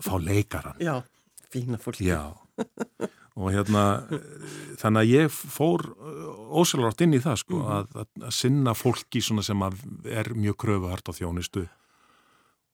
fá 0.00 0.14
leikaran 0.22 0.78
já, 0.80 1.02
fína 1.50 1.78
fólkið. 1.82 2.06
Já, 2.10 2.32
og 3.40 3.50
hérna 3.54 3.82
þannig 4.80 5.00
að 5.02 5.10
ég 5.10 5.30
fór 5.34 5.84
ósælvárt 6.60 7.02
inn 7.04 7.14
í 7.16 7.20
það 7.22 7.38
sko 7.42 7.60
að, 7.66 7.92
að, 8.02 8.08
að 8.26 8.34
sinna 8.34 8.74
fólki 8.76 9.22
svona 9.22 9.42
sem 9.46 9.62
að 9.66 9.78
er 10.10 10.32
mjög 10.34 10.58
kröfuhart 10.64 11.10
á 11.10 11.12
þjónustu 11.16 11.66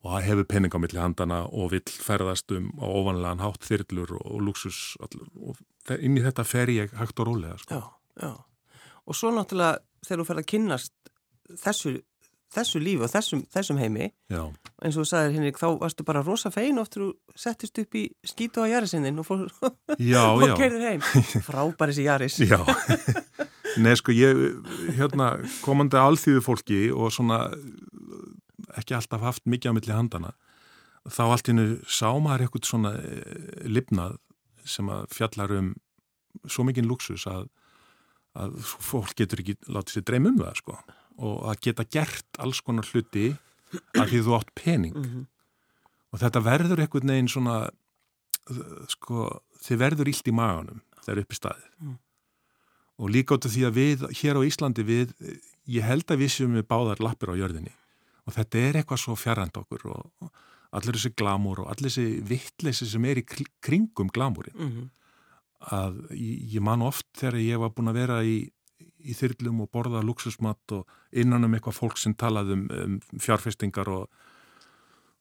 og 0.06 0.14
að 0.14 0.26
hefur 0.28 0.46
penning 0.50 0.74
á 0.74 0.78
milli 0.78 1.00
handana 1.02 1.42
og 1.50 1.72
vill 1.74 1.84
ferðast 1.90 2.52
um 2.54 2.68
á 2.78 2.86
ofanlegan 2.86 3.42
hátt 3.42 3.66
þyrlur 3.66 4.16
og, 4.20 4.26
og 4.30 4.44
luxus 4.46 4.80
allur, 5.02 5.30
og 5.50 5.96
inn 5.98 6.18
í 6.18 6.22
þetta 6.22 6.46
fer 6.46 6.70
ég 6.70 6.94
hægt 6.94 7.18
og 7.22 7.32
rólega 7.32 7.58
sko. 7.62 7.80
Já, 7.80 8.22
já. 8.22 8.32
Og 9.06 9.18
svo 9.18 9.32
náttúrulega 9.34 9.82
þegar 10.06 10.22
þú 10.22 10.28
ferð 10.28 10.42
að 10.42 10.48
kynnast 10.52 10.94
þessu, 11.62 11.92
þessu 12.54 12.82
lífi 12.82 13.06
og 13.06 13.12
þessum, 13.12 13.42
þessum 13.54 13.80
heimi, 13.82 14.08
Já, 14.30 14.42
eins 14.82 14.96
og 14.96 15.02
þú 15.02 15.08
sagðir 15.10 15.36
Hinrik, 15.36 15.60
þá 15.60 15.66
varstu 15.82 16.06
bara 16.06 16.22
rosa 16.26 16.52
fein 16.54 16.78
og 16.82 16.90
þú 16.92 17.10
settist 17.38 17.78
upp 17.82 17.98
í 17.98 18.06
skítu 18.26 18.62
á 18.62 18.70
Jarisinnin 18.70 19.18
og, 19.22 19.30
og 19.34 20.46
kerðir 20.58 20.86
heim. 20.86 21.04
Frábær 21.48 21.92
þessi 21.92 22.06
Jaris. 22.06 22.38
Já, 22.42 22.60
nei 23.84 23.94
sko 23.98 24.14
ég, 24.14 24.46
hérna, 24.96 25.34
komandi 25.64 25.98
alþýðu 26.00 26.44
fólki 26.44 26.80
og 26.94 27.12
svona 27.14 27.46
ekki 28.76 28.96
alltaf 28.96 29.24
haft 29.24 29.46
mikið 29.48 29.72
á 29.72 29.76
milli 29.76 29.94
handana, 29.94 30.32
þá 31.06 31.22
allt 31.26 31.50
innu 31.52 31.66
sá 31.86 32.10
maður 32.18 32.46
eitthvað 32.46 32.70
svona 32.70 32.94
eh, 32.98 33.66
lifnað 33.70 34.18
sem 34.66 34.88
að 34.90 35.06
fjallar 35.14 35.54
um 35.56 35.72
svo 36.50 36.66
mikinn 36.66 36.88
luxus 36.90 37.24
að, 37.30 37.46
að 38.36 38.58
fólk 38.62 39.14
getur 39.16 39.40
ekki 39.42 39.56
látið 39.70 39.98
sér 39.98 40.06
dreym 40.10 40.30
um 40.32 40.40
það 40.42 40.60
sko. 40.60 40.78
Og 41.16 41.46
að 41.48 41.62
geta 41.64 41.86
gert 41.88 42.42
alls 42.42 42.60
konar 42.60 42.84
hluti 42.90 43.30
að 43.96 44.10
því 44.10 44.20
þú 44.26 44.34
átt 44.36 44.52
pening. 44.58 44.98
Mm 44.98 45.24
og 46.16 46.22
þetta 46.22 46.42
verður 46.44 46.82
einhvern 46.82 47.12
veginn 47.12 47.30
svona 47.30 47.56
sko, 48.88 49.28
þið 49.66 49.80
verður 49.82 50.10
illt 50.12 50.30
í 50.30 50.34
maganum 50.36 50.82
þegar 51.02 51.22
upp 51.22 51.34
í 51.34 51.38
staðið. 51.40 51.70
Mm. 51.82 51.96
og 52.96 53.10
líka 53.12 53.36
át 53.36 53.46
af 53.46 53.52
því 53.52 53.64
að 53.68 53.76
við 53.76 54.04
hér 54.22 54.38
á 54.40 54.46
Íslandi 54.48 54.84
við, 54.86 55.10
ég 55.68 55.84
held 55.84 56.08
að 56.08 56.22
við 56.22 56.32
séum 56.32 56.56
við 56.56 56.64
báðar 56.70 57.02
lappir 57.04 57.34
á 57.34 57.38
jörðinni 57.38 57.74
og 58.26 58.34
þetta 58.34 58.58
er 58.58 58.80
eitthvað 58.80 59.02
svo 59.02 59.16
fjarrand 59.18 59.56
okkur 59.60 59.88
og, 59.94 60.30
allir 60.76 60.98
þessi 60.98 61.14
glamúr 61.16 61.62
og 61.62 61.70
allir 61.72 61.92
þessi 61.92 62.20
vittleysi 62.26 62.88
sem 62.90 63.04
er 63.08 63.20
í 63.20 63.24
kringum 63.24 64.10
glamúrin 64.12 64.56
-hmm. 64.56 64.88
að 65.72 66.00
ég, 66.12 66.60
man 66.60 66.82
oft 66.82 67.06
þegar 67.16 67.38
ég 67.40 67.60
var 67.62 67.70
búin 67.70 67.88
að 67.88 67.98
vera 68.00 68.22
í, 68.24 68.50
í 68.98 69.12
þyrlum 69.14 69.62
og 69.64 69.70
borða 69.70 70.02
luxusmat 70.02 70.72
og 70.72 70.86
innan 71.12 71.44
um 71.44 71.54
eitthvað 71.54 71.78
fólk 71.78 71.98
sem 71.98 72.14
talaði 72.14 72.52
um, 72.52 72.68
um 72.70 73.00
fjárfestingar 73.18 73.88
og, 73.88 74.10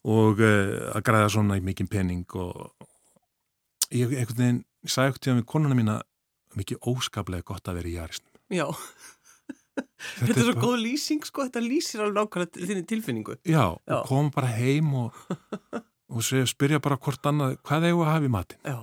og 0.04 0.40
uh, 0.40 0.92
að 0.96 1.06
græða 1.06 1.30
svona 1.30 1.58
í 1.58 1.62
mikinn 1.62 1.88
pening 1.88 2.26
og 2.36 2.74
ég 3.92 4.12
einhvern 4.12 4.38
veginn 4.38 4.64
sagði 4.84 5.08
eitthvað 5.08 5.24
til 5.24 5.32
að 5.32 5.40
við 5.40 5.46
konuna 5.46 5.76
mína 5.76 6.02
mikið 6.56 6.78
óskaplega 6.82 7.44
gott 7.46 7.68
að 7.68 7.76
vera 7.80 7.90
í 7.90 7.98
jarisnum 8.00 8.32
Já, 8.54 8.68
Þetta, 9.76 10.26
þetta 10.28 10.40
er 10.40 10.48
svo 10.48 10.56
góð 10.62 10.76
lýsing 10.84 11.26
sko, 11.28 11.46
þetta 11.48 11.62
lýsir 11.66 12.04
alveg 12.04 12.18
nákvæmlega 12.20 12.68
þinni 12.70 12.86
tilfinningu. 12.88 13.36
Já, 13.44 13.64
Já. 13.76 13.96
og 13.98 14.08
koma 14.10 14.32
bara 14.36 14.52
heim 14.56 14.92
og, 15.02 15.22
og 16.14 16.24
spyrja 16.24 16.80
bara 16.84 16.98
hvort 17.02 17.28
annað, 17.32 17.58
hvað 17.66 17.88
eigum 17.90 18.02
við 18.04 18.08
að 18.08 18.14
hafa 18.14 18.30
í 18.30 18.34
matinn? 18.36 18.62
Já, 18.66 18.78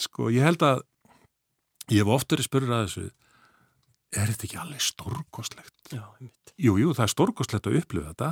Sko, 0.00 0.30
ég 0.32 0.42
held 0.42 0.62
að, 0.64 0.80
ég 1.92 2.00
hef 2.00 2.10
oftur 2.14 2.40
í 2.40 2.44
spurður 2.46 2.72
að 2.78 2.86
þessu, 2.86 3.04
er 4.16 4.30
þetta 4.32 4.46
ekki 4.48 4.58
alveg 4.62 4.82
stórkostlegt? 4.82 5.76
já, 5.92 6.02
einmitt. 6.18 6.54
Jú, 6.56 6.76
jú, 6.80 6.94
það 6.96 7.04
er 7.04 7.12
stórkostlegt 7.12 7.68
að 7.68 7.78
upplifa 7.82 8.12
þetta, 8.14 8.30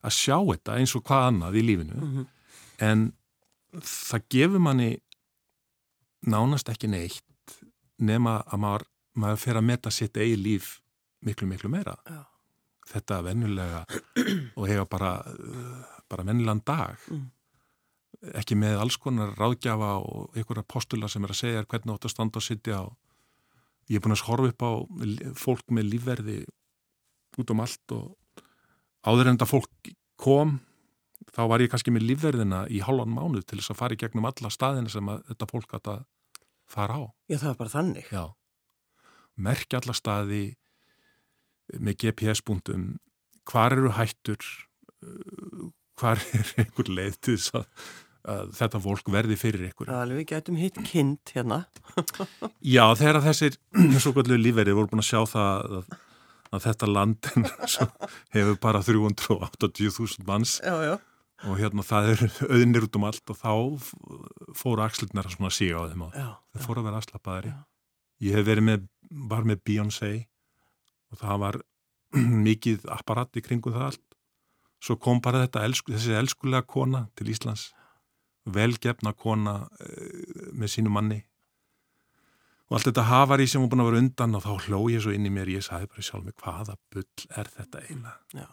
að 0.00 0.16
sjá 0.16 0.36
þetta 0.40 0.76
eins 0.80 0.94
og 0.98 1.04
hvað 1.06 1.26
annað 1.30 1.58
í 1.60 1.64
lífinu, 1.70 2.00
Mm 2.00 2.28
en 2.80 3.02
það 3.84 4.22
gefur 4.32 4.62
manni 4.64 4.86
nánast 6.32 6.70
ekki 6.72 6.88
neitt 6.88 7.52
nema 8.00 8.38
að 8.48 8.62
maður, 8.62 8.84
maður 9.18 9.42
fer 9.42 9.58
að 9.58 9.66
meta 9.66 9.92
sitt 9.94 10.16
eigi 10.16 10.36
líf 10.38 10.76
miklu, 11.26 11.48
miklu 11.50 11.70
meira. 11.72 11.96
Já. 12.06 12.22
Þetta 12.90 13.20
vennulega 13.22 13.84
og 14.58 14.64
hega 14.66 14.86
bara, 14.90 15.12
uh, 15.30 16.00
bara 16.10 16.26
vennilegan 16.26 16.62
dag. 16.66 17.02
Mm. 17.10 17.28
Ekki 18.40 18.56
með 18.58 18.80
alls 18.82 18.98
konar 19.00 19.36
ráðgjafa 19.38 19.92
og 20.02 20.34
einhverja 20.36 20.66
postula 20.68 21.08
sem 21.08 21.24
er 21.24 21.32
að 21.32 21.40
segja 21.40 21.66
hvernig 21.66 21.94
átt 21.94 22.08
að 22.08 22.14
standa 22.14 22.40
og 22.40 22.44
sitja 22.44 22.80
ég 23.90 23.98
er 23.98 24.02
búin 24.04 24.14
að 24.14 24.26
horfa 24.28 24.50
upp 24.50 24.64
á 24.66 24.72
fólk 25.38 25.72
með 25.74 25.94
lífverði 25.94 26.40
út 27.40 27.52
um 27.54 27.62
allt 27.62 27.94
og 27.94 28.42
áður 29.06 29.30
en 29.30 29.38
þetta 29.38 29.48
fólk 29.48 29.92
kom 30.20 30.58
þá 31.34 31.42
var 31.50 31.64
ég 31.64 31.70
kannski 31.72 31.92
með 31.94 32.08
lífverðina 32.10 32.64
í 32.70 32.82
hálfan 32.84 33.14
mánuð 33.14 33.46
til 33.48 33.60
þess 33.60 33.74
að 33.74 33.80
fara 33.80 33.96
í 33.96 34.00
gegnum 34.00 34.28
alla 34.28 34.52
staðina 34.52 34.92
sem 34.92 35.10
þetta 35.30 35.48
fólk 35.50 35.74
að 35.78 36.04
fara 36.70 37.00
á. 37.00 37.04
Já, 37.30 37.36
það 37.38 37.48
var 37.50 37.58
bara 37.62 37.74
þannig. 37.74 38.10
Já. 38.10 38.24
Merkja 39.40 39.80
alla 39.80 39.96
staði 39.96 40.44
með 41.78 42.04
GPS-búndum, 42.04 42.84
hvar 43.50 43.74
eru 43.76 43.92
hættur, 43.94 44.44
uh, 45.04 45.66
hvar 46.00 46.20
er 46.36 46.54
einhver 46.60 46.90
leið 46.90 47.18
til 47.20 47.36
þess 47.36 47.56
að, 47.60 47.66
að 48.34 48.54
þetta 48.58 48.82
fólk 48.86 49.10
verði 49.14 49.38
fyrir 49.40 49.66
ykkur. 49.70 49.92
Alveg, 49.94 50.22
við 50.22 50.30
getum 50.34 50.60
hitt 50.60 50.80
kind 50.88 51.34
hérna. 51.34 51.62
Já, 52.76 52.84
þegar 52.98 53.22
þessir 53.28 53.58
svo 54.02 54.14
kvöldu 54.16 54.40
lífverið 54.40 54.78
voru 54.78 54.92
búin 54.92 55.04
að 55.04 55.10
sjá 55.12 55.20
það 55.30 55.78
að, 55.80 55.94
að 56.50 56.66
þetta 56.66 56.90
land 56.90 57.30
hefur 58.34 58.60
bara 58.66 58.82
380.000 58.86 60.26
manns 60.28 60.58
Já, 60.64 60.74
já. 60.88 60.94
og 61.46 61.60
hérna 61.60 61.86
það 61.86 62.14
er 62.16 62.26
auðnir 62.50 62.88
út 62.88 62.98
um 62.98 63.08
allt 63.08 63.32
og 63.32 63.40
þá 63.40 63.52
fóru 64.58 64.84
axlirnar 64.84 65.30
að 65.30 65.52
síga 65.54 65.86
á 65.86 65.88
þeim 65.92 66.08
og 66.08 66.16
það 66.18 66.66
fóru 66.66 66.82
að 66.82 66.90
vera 66.90 67.04
afslappaðari. 67.04 67.54
Já. 67.54 67.69
Ég 68.20 68.36
hef 68.36 68.46
verið 68.46 68.66
með, 68.66 68.86
var 69.32 69.46
með 69.48 69.62
Beyoncé 69.64 70.12
og 71.10 71.20
það 71.22 71.42
var 71.44 71.58
mikið 72.48 72.86
apparat 72.92 73.36
í 73.38 73.44
kringum 73.44 73.74
það 73.76 73.86
allt. 73.88 74.06
Svo 74.80 74.96
kom 74.96 75.20
bara 75.24 75.42
þetta 75.44 75.66
þessi 75.88 76.16
elskulega 76.16 76.64
kona 76.64 77.06
til 77.16 77.28
Íslands, 77.32 77.70
velgefna 78.48 79.12
kona 79.12 79.56
uh, 79.66 80.46
með 80.56 80.72
sínu 80.76 80.92
manni. 80.92 81.20
Og 82.70 82.78
allt 82.78 82.86
þetta 82.86 83.08
hafari 83.08 83.48
sem 83.50 83.60
var 83.64 83.72
búin 83.72 83.82
að 83.82 83.90
vera 83.90 84.00
undan 84.04 84.38
og 84.38 84.44
þá 84.44 84.68
hló 84.68 84.80
ég 84.92 85.02
svo 85.02 85.12
inn 85.12 85.26
í 85.26 85.32
mér, 85.34 85.50
ég 85.50 85.64
sagði 85.66 85.90
bara 85.90 86.06
sjálf 86.06 86.26
mig 86.28 86.36
hvaða 86.38 86.76
bull 86.94 87.26
er 87.40 87.50
þetta 87.56 87.82
eiginlega? 87.82 88.46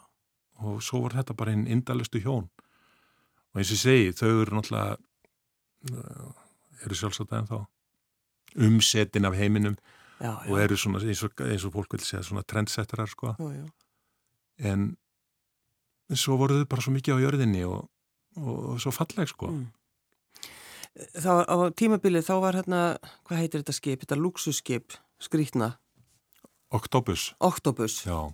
Og 0.66 0.80
svo 0.82 1.04
var 1.04 1.20
þetta 1.20 1.36
bara 1.38 1.54
einn 1.54 1.68
indalustu 1.70 2.24
hjón. 2.24 2.48
Og 3.54 3.62
eins 3.62 3.70
og 3.70 3.78
ég 3.78 3.84
segi, 3.84 4.16
þau 4.18 4.32
eru 4.42 4.58
náttúrulega 4.58 4.98
uh, 5.94 6.32
eru 6.88 6.98
sjálfsagt 6.98 7.36
en 7.38 7.52
þá 7.52 7.60
umsetin 8.56 9.26
af 9.26 9.36
heiminum 9.36 9.76
Já, 10.20 10.32
já. 10.46 10.50
og 10.52 10.60
eru 10.62 10.78
svona 10.78 11.00
eins 11.04 11.24
og, 11.24 11.32
eins 11.46 11.66
og 11.66 11.74
fólk 11.74 11.92
vil 11.94 12.02
segja 12.02 12.24
svona 12.26 12.42
trendsetterar 12.44 13.08
sko 13.12 13.36
jú. 13.40 13.68
en 14.58 14.98
svo 16.16 16.38
voru 16.40 16.58
þau 16.62 16.66
bara 16.72 16.82
svo 16.82 16.94
mikið 16.96 17.20
á 17.20 17.24
jörðinni 17.26 17.64
og, 17.68 17.90
og, 18.38 18.56
og 18.74 18.80
svo 18.82 18.92
falleg 18.92 19.28
sko 19.30 19.48
Mm. 19.52 19.68
Var 21.22 21.46
á 21.46 21.56
tímabilið, 21.78 22.24
þá 22.26 22.36
var 22.42 22.56
hérna, 22.58 22.78
hvað 23.30 23.38
heitir 23.44 23.62
þetta 23.62 23.74
skip, 23.78 24.00
þetta 24.02 24.16
luxusskip, 24.18 24.96
skrítna, 25.22 25.76
Octopus, 26.74 27.36
Octopus. 27.40 28.00
já 28.08 28.34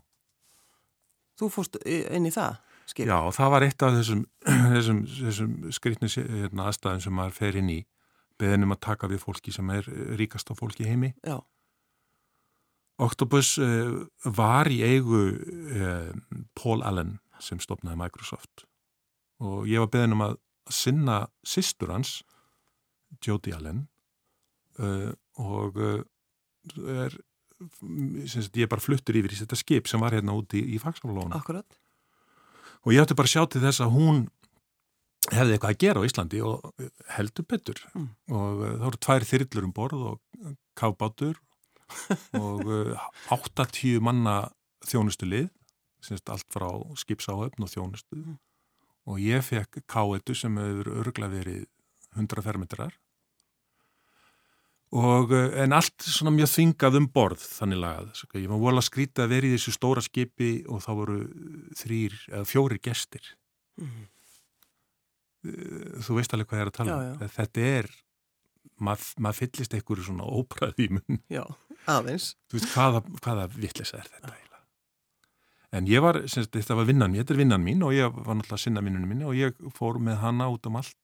Þú 1.39 1.49
fórst 1.51 1.75
í- 1.83 2.05
inn 2.15 2.25
í 2.25 2.31
það 2.31 2.55
skip? 2.87 3.05
Já, 3.09 3.19
það 3.35 3.49
var 3.51 3.65
eitt 3.67 3.83
af 3.83 3.97
þessum, 3.97 4.21
þessum, 4.77 5.01
þessum 5.11 5.51
skrýtni 5.75 6.07
hérna, 6.15 6.69
aðstæðum 6.71 7.01
sem 7.03 7.13
maður 7.19 7.35
fer 7.41 7.59
inn 7.59 7.69
í 7.73 7.79
beðinum 8.43 8.75
að 8.75 8.83
taka 8.89 9.09
við 9.11 9.23
fólki 9.23 9.53
sem 9.55 9.71
er 9.73 9.87
ríkast 10.19 10.51
á 10.51 10.53
fólki 10.57 10.87
heimi 10.87 11.13
Já. 11.23 11.39
Octopus 13.01 13.55
uh, 13.61 14.03
var 14.23 14.69
í 14.69 14.83
eigu 14.85 15.23
uh, 15.33 16.11
Paul 16.59 16.83
Allen 16.85 17.17
sem 17.41 17.61
stopnaði 17.63 17.99
Microsoft 18.03 18.67
og 19.43 19.67
ég 19.67 19.81
var 19.83 19.91
beðin 19.95 20.15
um 20.15 20.25
að 20.27 20.37
sinna 20.71 21.23
systur 21.43 21.91
hans 21.91 22.21
Jody 23.23 23.51
Allen 23.55 23.87
uh, 24.79 25.11
og 25.41 25.79
er, 25.81 27.15
sagt, 28.29 28.55
ég 28.55 28.67
er 28.67 28.71
bara 28.71 28.83
fluttur 28.83 29.17
yfir 29.19 29.33
í 29.33 29.39
þetta 29.41 29.59
skip 29.59 29.89
sem 29.89 30.01
var 30.03 30.15
hérna 30.15 30.35
úti 30.37 30.61
í, 30.61 30.77
í 30.77 30.79
Akkurat. 30.79 31.79
og 32.83 32.93
ég 32.93 33.03
átti 33.03 33.17
bara 33.17 33.27
að 33.27 33.35
sjá 33.35 33.43
til 33.49 33.63
þess 33.65 33.83
að 33.83 33.93
hún 33.97 34.23
hefði 35.31 35.55
eitthvað 35.55 35.73
að 35.73 35.81
gera 35.83 36.01
á 36.03 36.07
Íslandi 36.07 36.41
og 36.43 36.87
heldur 37.15 37.45
betur 37.47 37.79
Mm. 37.95 38.09
og 38.33 38.61
uh, 38.63 38.69
það 38.77 38.85
voru 38.87 39.01
tvær 39.07 39.25
þyrllur 39.31 39.67
um 39.69 39.73
borð 39.73 40.05
og 40.11 40.55
kábátur 40.79 41.37
og 42.43 42.63
uh, 42.65 43.05
80 43.31 43.99
manna 44.03 44.37
þjónustu 44.87 45.27
lið 45.29 45.49
semst 46.03 46.27
allt 46.33 46.49
frá 46.51 46.67
skipsáhöfn 46.99 47.63
og 47.63 47.71
þjónustu 47.71 48.17
Mm. 48.19 48.37
og 49.05 49.19
ég 49.19 49.43
fekk 49.43 49.83
káetu 49.87 50.35
sem 50.35 50.55
hefur 50.57 50.89
örgla 51.03 51.27
verið 51.31 51.65
100 52.15 52.41
fermetrar 52.45 52.93
og 54.93 55.31
uh, 55.33 55.47
en 55.63 55.73
allt 55.73 56.05
svona 56.05 56.33
mjög 56.35 56.51
þvingað 56.53 56.97
um 56.99 57.07
borð 57.13 57.41
þannig 57.57 57.79
lagað, 57.81 58.25
ég 58.37 58.49
var 58.51 58.61
vola 58.61 58.83
skrítið 58.85 59.23
að 59.25 59.31
vera 59.33 59.47
í 59.49 59.53
þessu 59.55 59.73
stóra 59.73 60.03
skipi 60.05 60.51
og 60.69 60.83
þá 60.85 60.91
voru 60.99 61.15
þrýr 61.79 62.19
eða 62.33 62.45
fjórir 62.49 62.81
gestir 62.83 63.31
Mm. 63.73 64.03
Þú 65.43 66.15
veist 66.17 66.33
alveg 66.35 66.47
hvað 66.49 66.59
ég 66.59 66.65
er 66.65 66.71
að 66.71 66.77
tala 66.79 66.93
Já, 66.95 67.11
um. 67.13 67.29
þetta 67.37 67.67
er 67.67 67.89
mað, 68.83 69.05
maður 69.19 69.39
fyllist 69.41 69.75
einhverju 69.77 70.05
svona 70.07 70.27
óbræði 70.29 70.87
í 70.87 70.89
mun 70.95 71.19
Já, 71.31 71.43
aðeins. 71.91 72.29
þú 72.47 72.59
veist 72.59 72.71
hvaða, 72.73 73.03
hvaða 73.19 73.47
vitlisa 73.57 73.99
er 73.99 74.07
þetta 74.07 74.31
eiginlega? 74.31 74.61
En 75.73 75.87
ég 75.89 76.03
var, 76.05 76.19
semst, 76.29 76.51
þetta 76.53 76.77
var 76.77 76.87
vinnan 76.87 77.11
mín 77.11 77.23
þetta 77.23 77.33
er 77.35 77.41
vinnan 77.43 77.63
mín 77.65 77.83
og 77.83 77.95
ég 77.97 78.13
var 78.13 78.37
náttúrulega 78.39 78.61
sinna 78.61 78.83
vinnunum 78.85 79.09
minni 79.09 79.25
og 79.27 79.35
ég 79.35 79.57
fór 79.75 79.99
með 79.99 80.19
hana 80.21 80.47
út 80.53 80.69
um 80.69 80.77
allt 80.79 80.99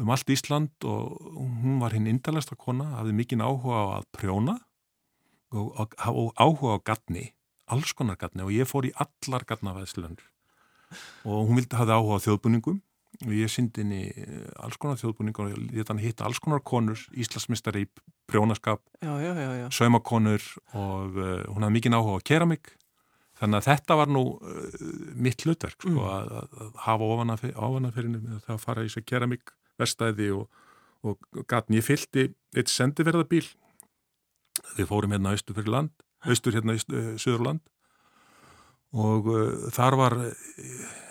um 0.00 0.12
allt 0.12 0.28
Ísland 0.32 0.86
og 0.86 1.16
hún 1.64 1.80
var 1.80 1.96
hinn 1.96 2.06
indalasta 2.10 2.56
kona 2.56 2.88
hafði 2.98 3.16
mikinn 3.16 3.44
áhuga 3.44 3.80
á 3.80 3.84
að 3.98 4.08
prjóna 4.16 4.56
og, 5.52 5.72
og, 5.80 5.94
og 6.12 6.32
áhuga 6.40 6.76
á 6.76 6.84
gatni 6.92 7.26
alls 7.72 7.92
konar 7.96 8.16
gatni 8.20 8.44
og 8.46 8.52
ég 8.54 8.68
fór 8.70 8.86
í 8.88 8.94
allar 9.02 9.44
gatnavæðslunur 9.48 10.24
og 11.26 11.48
hún 11.48 11.58
vildi 11.58 11.76
hafði 11.80 11.96
áhuga 11.96 12.20
á 12.20 12.24
þjóðbúningum 12.26 12.80
og 13.24 13.32
ég 13.32 13.48
syndi 13.52 13.82
henni 13.84 14.02
eh, 14.12 14.48
alls 14.60 14.76
konar 14.80 14.98
þjóðbúningur 15.00 15.48
og 15.48 15.76
ég 15.76 16.02
hitta 16.02 16.26
alls 16.26 16.40
konar 16.42 16.60
konur 16.66 17.00
Íslasmistari 17.16 17.86
í 17.86 17.90
prjónaskap 18.28 18.82
saumakonur 19.72 20.42
og 20.74 21.16
uh, 21.16 21.44
hún 21.52 21.64
hafði 21.64 21.76
mikinn 21.76 21.96
áhuga 21.96 22.18
á 22.20 22.26
keramik 22.26 22.72
þannig 23.38 23.60
að 23.60 23.68
þetta 23.70 23.98
var 24.00 24.12
nú 24.12 24.24
uh, 24.36 24.80
mitt 25.14 25.44
hlutverk 25.46 25.78
sko, 25.78 25.94
Mm. 25.94 26.02
að, 26.10 26.32
að, 26.40 26.56
að 26.64 26.80
hafa 26.86 27.10
ofanaferinu 27.68 28.20
með 28.20 28.40
það 28.46 28.56
að 28.56 28.64
fara 28.64 28.82
í 28.82 28.90
þessu 28.90 29.04
keramik 29.06 29.54
verstaði 29.78 30.30
og, 30.32 30.48
og 31.06 31.44
gatn. 31.46 31.76
Ég 31.76 31.86
fylgdi 31.86 32.30
eitt 32.56 32.72
sendiverðabíl 32.72 33.44
við 34.76 34.88
fórum 34.90 35.12
hérna 35.14 35.32
austur 35.36 35.56
fyrir 35.56 35.72
land 35.72 35.92
austur 36.26 36.56
hérna 36.56 36.74
í 36.76 36.82
söðurland 37.20 37.62
og 38.94 39.28
uh, 39.32 39.66
þar 39.74 39.98
var 39.98 40.16
uh, 40.20 40.30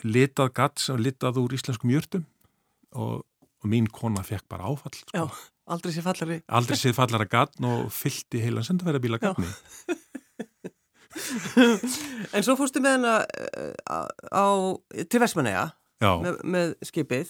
litað 0.07 0.53
gatt 0.55 0.81
sem 0.83 0.99
litað 1.01 1.41
úr 1.41 1.55
íslenskum 1.57 1.91
jörtum 1.93 2.25
og, 2.95 3.23
og 3.25 3.69
mín 3.69 3.89
kona 3.91 4.23
fekk 4.25 4.47
bara 4.51 4.69
áfall 4.71 4.95
sko. 4.95 5.11
Já, 5.15 5.25
aldrei 5.75 5.93
sé 5.95 6.03
fallari. 6.05 6.41
aldrei 6.47 6.79
séð 6.79 6.97
fallara 6.99 7.27
gatn 7.29 7.67
og 7.67 7.87
fyllti 7.93 8.43
heilan 8.43 8.67
sendaverðabíla 8.67 9.19
Já. 9.19 9.31
gatni 9.31 9.49
en 12.35 12.43
svo 12.43 12.57
fórstu 12.59 12.83
með 12.83 12.99
hana 12.99 13.15
uh, 13.23 14.07
á, 14.31 14.45
til 15.07 15.23
Vestmanneja 15.23 15.69
Já, 16.03 16.11
með, 16.19 16.39
með 16.43 16.73
skipið. 16.83 17.29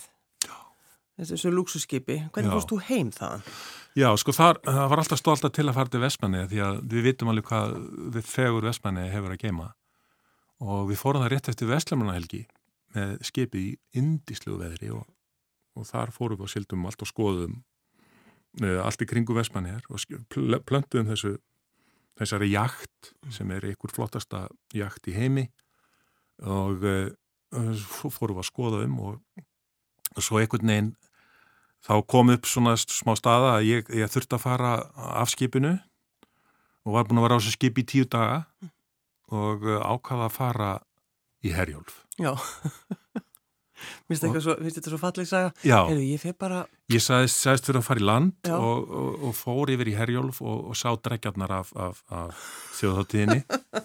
Þessu 1.15 1.51
luxusskipi. 1.53 2.17
Hvernig 2.35 2.51
fórst 2.51 2.71
þú 2.73 2.77
heim 2.89 3.09
þaðan? 3.15 3.43
Já, 3.95 4.09
sko 4.19 4.33
þar, 4.35 4.57
það 4.65 4.87
var 4.91 5.01
alltaf 5.03 5.19
stolta 5.21 5.51
til 5.53 5.63
að 5.69 5.77
fara 5.77 5.91
til 5.93 6.01
Vestmanni 6.03 6.41
því 6.51 6.61
að 6.65 6.79
við 6.91 7.05
vitum 7.05 7.29
alveg 7.31 7.45
hvað 7.47 7.75
við 8.17 8.25
fegur 8.27 8.67
Vestmanni 8.67 9.05
hefur 9.13 9.31
að 9.31 9.45
geima 9.45 9.69
og 10.63 10.89
við 10.89 10.99
fórum 11.01 11.25
það 11.25 11.33
rétt 11.33 11.49
eftir 11.51 11.69
Vestlamannahelgi 11.71 12.45
með 12.95 13.15
skipi 13.27 13.61
í 13.61 13.73
indíslu 13.99 14.59
veðri 14.59 14.91
og, 14.95 15.03
og 15.75 15.87
þar 15.89 16.13
fórum 16.15 16.39
við 16.39 16.47
og 16.47 16.53
sildum 16.53 16.85
allt 16.87 17.03
og 17.03 17.11
skoðum 17.11 17.57
uh, 18.63 18.79
allt 18.85 19.03
í 19.03 19.09
kringu 19.09 19.35
Vestmanni 19.35 19.75
og 19.89 20.05
pl 20.31 20.61
plöntuðum 20.63 21.11
þessu 21.11 21.35
þessari 22.15 22.51
jakt 22.53 23.11
sem 23.33 23.49
er 23.51 23.65
einhver 23.67 23.91
flottasta 23.91 24.45
jakt 24.75 25.09
í 25.11 25.15
heimi. 25.15 25.49
Og 26.43 26.83
uh, 26.83 27.09
fórum 27.51 28.37
við 28.37 28.43
að 28.43 28.49
skoða 28.49 28.85
um 28.85 28.95
og, 29.09 29.43
og 30.15 30.23
svo 30.23 30.39
einhvern 30.39 30.71
veginn 30.71 30.93
þá 31.85 31.99
kom 32.09 32.31
upp 32.33 32.47
svona 32.49 32.75
smá 32.79 33.13
staða 33.19 33.57
að 33.57 33.67
ég, 33.69 33.91
ég 33.93 34.11
þurfti 34.11 34.37
að 34.37 34.43
fara 34.43 34.71
af 34.95 35.31
skipinu 35.31 35.75
og 36.85 36.95
var 36.95 37.07
búin 37.07 37.21
að 37.21 37.27
vera 37.27 37.37
á 37.37 37.39
þessu 37.39 37.55
skip 37.55 37.79
í 37.81 37.85
tíu 37.87 38.07
daga 38.09 38.45
og 39.33 39.65
uh, 39.65 39.79
ákvaða 39.81 40.27
að 40.29 40.35
fara 40.35 40.73
í 41.45 41.53
Herjólf. 41.55 42.01
Já, 42.21 42.31
finnst 44.07 44.25
þetta 44.25 44.91
svo 44.91 44.99
fallið 45.01 45.29
saga? 45.29 45.53
Já, 45.65 45.79
Heyrðu, 45.89 46.05
ég 46.07 46.21
fyrir 46.21 46.37
bara, 46.41 46.61
ég 46.93 47.03
sagðist, 47.03 47.41
sagðist 47.41 47.69
fyrir 47.69 47.81
að 47.81 47.87
fara 47.89 48.03
í 48.03 48.07
land 48.07 48.51
og, 48.55 48.93
og, 49.01 49.25
og 49.29 49.35
fór 49.37 49.73
yfir 49.75 49.91
í 49.91 49.97
Herjólf 49.97 50.41
og, 50.45 50.69
og 50.71 50.79
sá 50.79 50.89
dregjarnar 50.95 51.57
af, 51.61 51.73
af, 51.75 52.03
af 52.13 52.45
þjóðháttíðinni. 52.79 53.41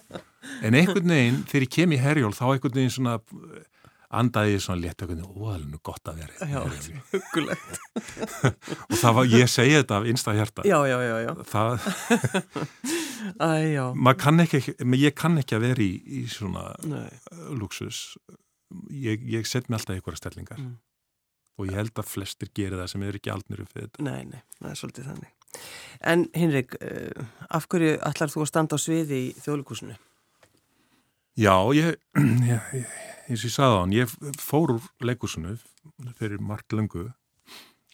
en 0.66 0.78
einhvern 0.78 1.16
veginn, 1.16 1.42
þegar 1.50 1.66
ég 1.66 1.74
kem 1.76 1.96
í 1.96 2.00
Herjólf, 2.00 2.38
þá 2.38 2.46
einhvern 2.52 2.78
veginn 2.80 2.96
svona 2.96 3.18
andaði 4.10 4.56
ég 4.56 4.62
svona 4.64 4.82
létt 4.82 5.02
einhvern 5.04 5.20
veginn, 5.20 5.30
ó, 5.30 5.34
það 5.46 5.54
er 5.54 5.66
nú 5.70 5.78
gott 5.86 6.10
að 6.10 6.16
vera 6.18 6.34
í 6.34 6.50
já. 6.50 6.60
Og 8.90 8.96
það 8.98 9.14
var, 9.18 9.28
ég 9.30 9.50
segi 9.50 9.76
þetta 9.76 10.00
af 10.00 10.08
innsta 10.10 10.34
hjarta. 10.34 10.64
Já, 10.66 10.78
já, 10.90 10.98
já, 11.06 11.16
já, 11.26 11.32
Það, 11.50 11.70
kann 14.20 14.44
ekki, 14.44 14.62
ég 15.00 15.16
kann 15.18 15.40
ekki 15.40 15.58
að 15.58 15.66
vera 15.68 15.84
í, 15.84 15.90
í 16.20 16.22
svona 16.30 16.70
nei, 16.86 17.08
luxus. 17.56 18.16
Ég, 18.94 19.24
ég 19.26 19.48
set 19.48 19.68
mér 19.68 19.80
alltaf 19.80 19.96
einhverja 19.96 20.22
stellingar. 20.22 20.60
Mm. 20.62 20.78
Og 21.60 21.68
ég 21.68 21.76
held 21.76 21.98
að 22.00 22.08
flestir 22.08 22.52
gerir 22.56 22.78
það 22.80 22.92
sem 22.94 23.04
er 23.04 23.18
ekki 23.18 23.32
aldnir 23.34 23.64
upp 23.64 23.74
við 23.76 23.88
þetta. 23.88 24.06
nei, 24.06 24.22
nei, 24.30 24.42
það 24.60 24.70
er 24.70 24.80
svolítið 24.80 25.10
þannig. 25.10 25.34
En 26.06 26.28
Hinrik, 26.38 26.76
uh, 26.78 27.24
af 27.50 27.66
hverju 27.68 27.96
ætlar 28.06 28.32
þú 28.32 28.44
að 28.44 28.50
standa 28.52 28.78
á 28.78 28.80
sviði 28.80 29.18
í 29.26 29.32
þjóðlíkusinu? 29.42 29.96
Já, 31.40 31.54
ég, 31.80 31.96
eins 33.30 33.42
og 33.42 33.48
ég 33.48 33.54
sagði 33.54 33.76
á 33.76 33.80
hann, 33.80 33.96
ég 33.96 34.14
fór 34.40 34.76
úr 34.76 34.88
leikusinu 35.04 35.56
fyrir 36.18 36.42
margt 36.42 36.74
löngu 36.76 37.08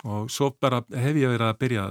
og 0.07 0.31
svo 0.33 0.51
bara 0.61 0.83
hef 0.93 1.17
ég 1.19 1.33
verið 1.33 1.47
að 1.49 1.61
byrja, 1.62 1.85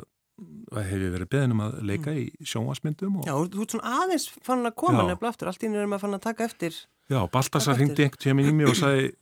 hef 0.75 0.99
ég 0.99 1.13
verið 1.13 1.29
beðin 1.31 1.53
um 1.55 1.61
að 1.63 1.77
leika 1.87 2.13
í 2.15 2.25
sjónvarsmyndum 2.43 3.21
og 3.21 3.27
Já, 3.29 3.35
þú 3.53 3.63
ert 3.63 3.75
svona 3.75 3.91
aðeins 4.01 4.25
fann 4.43 4.65
að 4.67 4.75
koma 4.81 5.03
Já. 5.03 5.07
nefnilega 5.11 5.31
aftur, 5.31 5.51
allt 5.51 5.63
í 5.63 5.69
einu 5.69 5.79
erum 5.81 5.95
að 5.95 6.03
fann 6.03 6.17
að 6.17 6.25
taka 6.25 6.47
eftir. 6.49 6.79
Já, 7.11 7.19
Baltasar 7.31 7.77
hringdi 7.79 8.03
einhvern 8.07 8.23
tíma 8.25 8.43
í 8.43 8.55
mig 8.55 8.71
og 8.71 8.75
sagði 8.81 9.13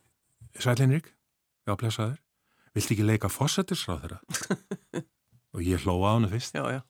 Sælinrik, 0.62 1.12
já, 1.66 1.74
blessaður. 1.78 2.18
Viltu 2.74 2.94
ekki 2.96 3.06
leika 3.06 3.30
fósættisráð 3.30 4.04
þeirra? 4.04 4.18
og 5.54 5.62
ég 5.62 5.82
hlóa 5.86 6.10
á 6.10 6.14
hann 6.16 6.28
fyrst. 6.30 6.58
Já, 6.58 6.64
já, 6.78 6.82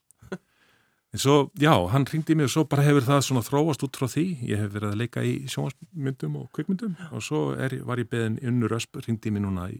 en 1.14 1.20
svo, 1.22 1.36
já, 1.60 1.72
hann 1.92 2.08
hringdi 2.08 2.32
í 2.34 2.38
mig 2.40 2.48
og 2.48 2.54
svo 2.54 2.64
bara 2.68 2.84
hefur 2.86 3.04
það 3.06 3.20
svona 3.28 3.44
þróast 3.44 3.84
út 3.86 4.00
frá 4.00 4.08
því. 4.10 4.24
Ég 4.48 4.64
hef 4.64 4.72
verið 4.74 4.94
að 4.94 5.00
leika 5.04 5.24
í 5.24 5.34
sjónvarsmyndum 5.52 6.40
og 6.40 6.48
kvikmyndum. 6.56 6.96
Og 7.12 7.24
svo 7.24 7.42
er, 7.54 7.76
var 7.84 8.00
ég 8.00 8.08
beðin 8.12 8.40
unnur 8.42 8.74
ösp, 8.80 8.98
hringdi 9.04 9.30
í 9.30 9.36
mig 9.36 9.44
núna 9.44 9.68
í, 9.72 9.78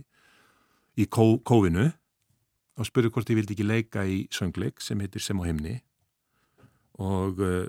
í 1.01 1.09
kó, 1.09 1.35
kófinu 1.41 1.89
og 2.79 2.89
spurði 2.89 3.11
hvort 3.15 3.31
ég 3.31 3.39
vildi 3.39 3.55
ekki 3.57 3.67
leika 3.67 4.05
í 4.07 4.25
söngleik 4.35 4.81
sem 4.83 5.01
heitir 5.03 5.23
Sem 5.23 5.39
á 5.39 5.45
himni 5.47 5.77
og 6.99 7.41
uh, 7.43 7.69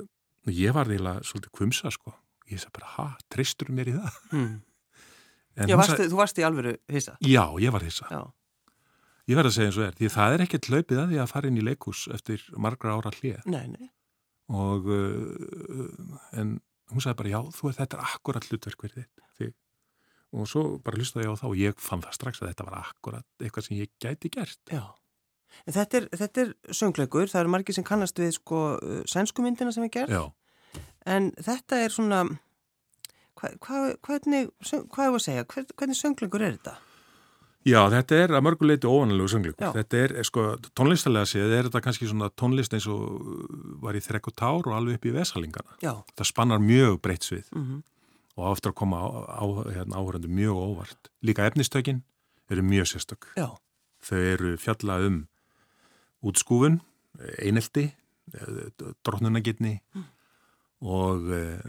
ég 0.49 0.73
var 0.75 0.89
eiginlega 0.89 1.23
svolítið 1.25 1.53
kvumsa 1.57 1.91
sko 1.93 2.13
ég 2.51 2.61
sagði 2.61 2.75
bara, 2.79 2.89
ha, 2.97 3.05
treystur 3.33 3.71
mér 3.73 3.89
í 3.93 3.97
það? 3.99 4.17
En 5.55 5.69
já 5.71 5.77
varstu, 5.79 6.03
þú 6.11 6.17
varst 6.19 6.35
í 6.35 6.43
alvöru 6.43 6.73
hissa. 6.91 7.13
Já, 7.23 7.45
ég 7.63 7.71
var 7.71 7.83
hissa. 7.87 8.09
Já, 8.11 8.25
Ég 9.25 9.37
verð 9.39 9.47
að 9.49 9.53
segja 9.55 9.69
eins 9.71 9.77
og 9.79 9.85
er, 9.85 9.93
því 9.95 10.09
það 10.11 10.33
er 10.35 10.41
ekkert 10.43 10.67
hlaupið 10.69 10.99
að 10.99 11.13
því 11.13 11.19
að 11.23 11.29
fara 11.31 11.47
inn 11.49 11.59
í 11.61 11.63
leikús 11.63 12.01
eftir 12.13 12.43
margra 12.61 12.97
ára 12.97 13.13
hlið. 13.15 13.39
nei, 13.47 13.63
nei, 13.71 13.87
Og, 14.51 14.85
uh, 14.91 16.19
en 16.37 16.51
hún 16.91 17.01
sagði 17.01 17.17
bara, 17.21 17.31
já, 17.31 17.39
þú 17.55 17.71
er 17.71 17.77
þetta 17.79 18.01
akkurat 18.03 18.49
hlutverk 18.51 18.83
fyrir 18.83 19.07
þitt. 19.39 19.55
Og 20.35 20.47
svo 20.51 20.63
bara 20.83 20.99
hlustaði 20.99 21.25
ég 21.27 21.31
á 21.31 21.39
þá 21.39 21.45
og 21.47 21.57
ég 21.61 21.77
fann 21.79 22.01
það 22.03 22.15
strax 22.17 22.41
að 22.43 22.49
þetta 22.51 22.65
var 22.67 22.77
akkurat 22.81 23.43
eitthvað 23.45 23.67
sem 23.69 23.77
ég 23.79 23.91
gæti 24.03 24.31
gert. 24.35 24.59
já. 24.71 24.83
En 25.65 25.71
þetta 25.77 25.97
er, 26.01 26.05
þetta 26.19 26.41
er 26.43 26.49
söngleikur, 26.75 27.29
það 27.31 27.39
eru 27.45 27.51
margir 27.53 27.75
sem 27.77 27.85
kannast 27.87 28.17
við 28.19 28.33
sko 28.35 28.57
uh, 28.75 28.97
sænsku 29.07 29.39
myndina 29.45 29.71
sem 29.71 29.85
er 29.87 29.91
gerð, 29.93 30.11
Já, 30.11 30.81
en 31.07 31.29
þetta 31.39 31.77
er 31.85 31.93
svona, 31.95 32.17
hva, 33.39 33.53
hva, 33.63 33.79
hvernig, 34.03 34.49
hvað 34.91 35.05
er 35.05 35.15
að 35.15 35.23
segja, 35.23 35.45
Hver, 35.53 35.69
hvernig 35.79 35.99
söngleikur 36.01 36.43
er 36.43 36.57
þetta? 36.57 36.75
já 37.65 37.79
þetta 37.89 38.19
er 38.25 38.33
að 38.37 38.43
mörguleiti 38.45 38.85
óvanalegu 38.91 39.31
söngleikur. 39.31 39.63
Já. 39.63 39.71
Þetta 39.79 40.01
er, 40.03 40.11
sko, 40.27 40.43
tónlistalega 40.77 41.25
séð, 41.31 41.55
er 41.57 41.69
þetta 41.69 41.81
kannski 41.87 42.11
svona 42.11 42.27
tónlist 42.37 42.75
eins 42.77 42.85
og 42.91 43.79
var 43.81 43.95
í 43.97 44.03
þrekk 44.05 44.27
og 44.29 44.35
tár 44.37 44.67
og 44.69 44.75
alveg 44.75 44.99
upp 44.99 45.07
í 45.09 45.15
vesalingana. 45.15 45.79
Já, 45.81 45.95
Það 46.19 46.29
spannar 46.29 46.59
mjög 46.61 46.99
breytt 47.01 47.25
svið. 47.31 47.47
mm 47.55 47.83
og 48.35 48.49
aftur 48.51 48.73
að 48.73 48.79
koma 48.81 49.03
hérna, 49.71 49.99
áhörandi 49.99 50.31
mjög 50.31 50.57
óvart. 50.59 51.11
Líka 51.23 51.45
efnistökin 51.47 52.03
eru 52.51 52.61
mjög 52.61 52.91
sérstök. 52.91 53.31
já, 53.35 53.57
Þau 54.05 54.17
eru 54.17 54.57
fjalla 54.57 54.99
um 55.07 55.27
útskúfun, 56.25 56.81
einelti, 57.39 57.93
drotnunagitni 59.05 59.79
og 60.85 61.29
eh, 61.33 61.61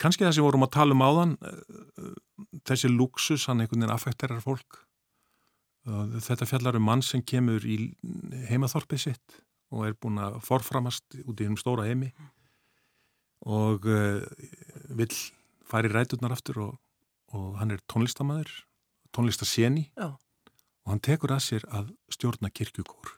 kannski 0.00 0.26
það 0.26 0.34
sem 0.36 0.44
vorum 0.44 0.66
að 0.66 0.74
tala 0.74 0.96
um 0.96 1.04
áðan, 1.04 1.36
eh, 1.46 2.14
þessi 2.68 2.90
luxus, 2.90 3.46
hann 3.48 3.62
einhvern 3.62 3.84
veginn 3.84 3.94
affekterar 3.94 4.42
fólk. 4.44 4.82
Og 5.88 6.18
Þetta 6.20 6.48
fjallar 6.48 6.76
um 6.76 6.84
mann 6.84 7.02
sem 7.02 7.22
kemur 7.22 7.64
í 7.64 7.94
heimaþorpið 8.50 9.04
sitt 9.06 9.40
og 9.70 9.86
er 9.86 9.94
búin 9.96 10.18
að 10.20 10.40
forframast 10.44 11.20
út 11.24 11.40
í 11.40 11.46
hennum 11.46 11.60
stóra 11.60 11.86
heimi 11.86 12.10
og 13.48 13.86
uh, 13.88 14.20
vill 14.98 15.14
fara 15.70 15.90
í 15.90 15.92
ræturnar 15.92 16.34
aftur 16.34 16.62
og, 16.64 16.72
og 17.36 17.54
hann 17.60 17.74
er 17.74 17.82
tónlistamæður, 17.90 18.50
tónlistaseni 19.16 19.86
já, 19.94 20.10
og 20.10 20.92
hann 20.92 21.02
tekur 21.04 21.34
að 21.36 21.44
sér 21.46 21.68
að 21.70 21.92
stjórna 22.12 22.50
kirkjukór 22.52 23.14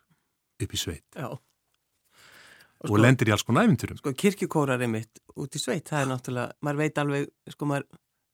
upp 0.62 0.76
í 0.76 0.80
sveit 0.80 1.06
já. 1.16 1.28
og, 1.32 2.96
lendir 2.98 3.30
í 3.30 3.34
alls 3.34 3.46
konar 3.46 3.68
æfinturum. 3.68 4.00
Sko 4.02 4.14
kirkjukórar 4.24 4.82
er 4.82 4.90
mitt 4.90 5.22
út 5.36 5.56
í 5.56 5.62
sveit, 5.62 5.86
það 5.88 6.04
er 6.04 6.10
náttúrulega, 6.12 6.58
maður 6.60 6.82
veit 6.82 7.02
alveg, 7.02 7.30
sko 7.54 7.70
maður, 7.70 7.88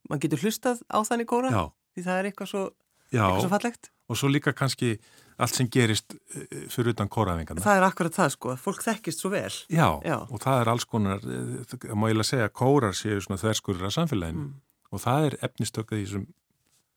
maður 0.08 0.24
getur 0.26 0.44
hlustað 0.46 0.82
á 0.88 0.98
þannig 1.06 1.30
kóra, 1.30 1.52
Já, 1.54 1.62
því 1.94 2.08
það 2.08 2.20
er 2.20 2.30
eitthvað 2.30 2.52
svo, 2.54 2.64
eitthvað 3.12 3.42
svo 3.44 3.54
fallegt. 3.54 3.92
Og 4.08 4.16
svo 4.16 4.28
líka 4.32 4.52
kannski 4.56 4.94
allt 5.38 5.54
sem 5.54 5.68
gerist 5.70 6.14
eh, 6.34 6.64
fyrir 6.72 6.94
utan 6.96 7.08
kóraæfingarna. 7.12 7.62
Það 7.62 7.76
er 7.80 7.86
akkurat 7.86 8.16
það 8.16 8.30
sko, 8.34 8.54
fólk 8.58 8.80
þekkist 8.82 9.20
svo 9.22 9.30
vel. 9.34 9.52
Já, 9.70 9.88
Já. 10.02 10.16
og 10.26 10.40
það 10.42 10.62
er 10.64 10.70
alls 10.72 10.84
konar, 10.88 11.22
eh, 11.22 11.92
má 11.94 12.08
ég 12.10 12.16
lega 12.18 12.26
segja, 12.30 12.48
kórar 12.50 12.96
séu 12.96 13.20
svona 13.22 13.38
þverskurur 13.42 13.86
af 13.86 13.94
samfélaginu 13.94 14.48
Mm. 14.48 14.54
og 14.92 15.00
það 15.04 15.26
er 15.28 15.36
efnistökað 15.46 16.00
í 16.00 16.06
þessum 16.06 16.26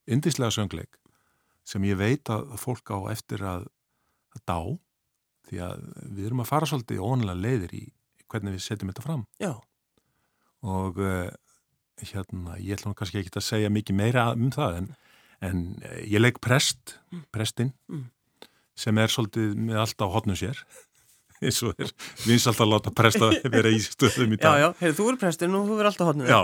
indislega 0.08 0.52
söngleik 0.56 0.95
sem 1.63 1.84
ég 1.86 1.97
veit 2.00 2.24
að 2.34 2.56
fólk 2.58 2.89
á 2.89 2.97
eftir 3.12 3.43
að, 3.45 3.67
að 4.36 4.41
dá 4.47 4.60
því 5.52 5.60
að 5.67 5.84
við 6.15 6.26
erum 6.26 6.39
að 6.41 6.47
fara 6.50 6.65
svolítið 6.65 7.04
óanlega 7.04 7.41
leiðir 7.43 7.74
í 7.78 7.84
hvernig 8.32 8.56
við 8.56 8.63
setjum 8.65 8.89
þetta 8.89 9.04
fram 9.06 9.26
Já, 9.43 9.54
og 10.63 10.97
uh, 10.97 11.30
hérna, 12.02 12.56
ég 12.58 12.78
ætla 12.80 12.89
nú 12.91 12.97
kannski 12.97 13.19
ekki 13.21 13.34
að 13.38 13.45
segja 13.45 13.69
mikið 13.74 13.97
meira 14.00 14.32
um 14.34 14.50
það 14.54 14.78
en, 14.80 14.89
en 15.41 15.65
uh, 15.82 15.97
ég 16.06 16.21
leik 16.23 16.39
prest, 16.43 16.97
prestinn 17.34 17.73
Mm. 17.91 18.08
sem 18.77 18.97
er 19.04 19.12
svolítið 19.12 19.58
með 19.58 19.82
allt 19.84 20.01
á 20.01 20.08
hotnum 20.13 20.38
sér 20.39 20.58
eins 21.41 21.58
og 21.65 21.73
er 21.82 21.89
vinsalt 22.27 22.60
að 22.62 22.69
láta 22.69 22.91
presta 22.93 23.32
vera 23.56 23.69
í 23.73 23.80
stöðum 23.82 24.36
í 24.36 24.38
já, 24.38 24.43
dag 24.45 24.60
já, 24.62 24.67
heyrðu, 24.84 24.95
þú 24.99 25.06
er 25.10 25.15
prestin 25.23 25.56
og 25.58 25.63
þú 25.71 25.77
er 25.82 25.88
alltaf 25.89 26.10
hodnið. 26.12 26.30
Já, 26.30 26.41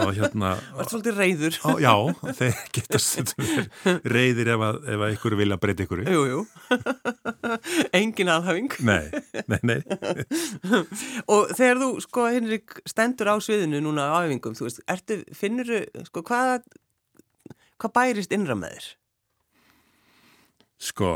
og 0.00 0.12
hérna 0.16 0.52
Það 0.72 0.80
er 0.80 0.88
svolítið 0.94 1.18
reyður. 1.20 1.58
á, 1.60 1.70
já, 1.84 1.92
þeir 2.38 2.62
geta 2.78 3.00
stundum 3.04 3.50
verið 3.50 4.08
reyðir 4.16 4.50
ef 4.54 4.64
að, 4.70 4.78
ef 4.94 5.04
að 5.04 5.12
ykkur 5.18 5.36
vilja 5.42 5.60
breyta 5.60 5.84
ykkur 5.84 6.02
Jú, 6.08 6.22
jú. 6.32 6.40
Engin 8.00 8.32
aðhafing. 8.32 8.72
Nei, 8.88 9.04
nei, 9.52 9.60
nei 9.68 9.78
Og 11.28 11.52
þegar 11.56 11.80
þú, 11.82 11.90
sko, 12.04 12.26
Henrik, 12.32 12.78
stendur 12.88 13.30
á 13.32 13.36
sviðinu 13.44 13.80
núna 13.84 14.08
á 14.16 14.24
æfingum, 14.24 14.56
þú 14.58 14.68
veist, 14.68 14.80
ertu, 14.88 15.20
finnur 15.36 15.68
þú, 15.76 15.82
sko, 16.08 16.24
hvað, 16.28 16.64
hvað 17.78 17.94
bærist 17.98 18.34
innra 18.34 18.56
með 18.58 18.76
þér? 18.76 18.88
Sko 20.88 21.12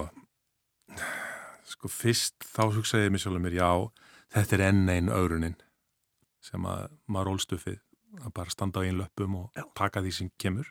sko 1.73 1.91
fyrst 1.91 2.45
þá 2.47 2.65
hugsaði 2.77 3.09
ég 3.09 3.15
mér 3.15 3.23
sjálfur 3.23 3.43
mér 3.43 3.57
já, 3.57 3.71
þetta 4.35 4.57
er 4.57 4.65
enn 4.69 4.91
einn 4.93 5.13
öðrunin 5.13 5.57
sem 6.43 6.67
að 6.69 6.93
maður 7.11 7.37
ólstuffið 7.37 7.81
að 8.21 8.35
bara 8.37 8.53
standa 8.53 8.83
á 8.83 8.85
einn 8.85 9.01
löpum 9.01 9.39
og 9.39 9.57
Já. 9.57 9.65
taka 9.79 10.03
því 10.05 10.13
sem 10.17 10.31
kemur 10.43 10.69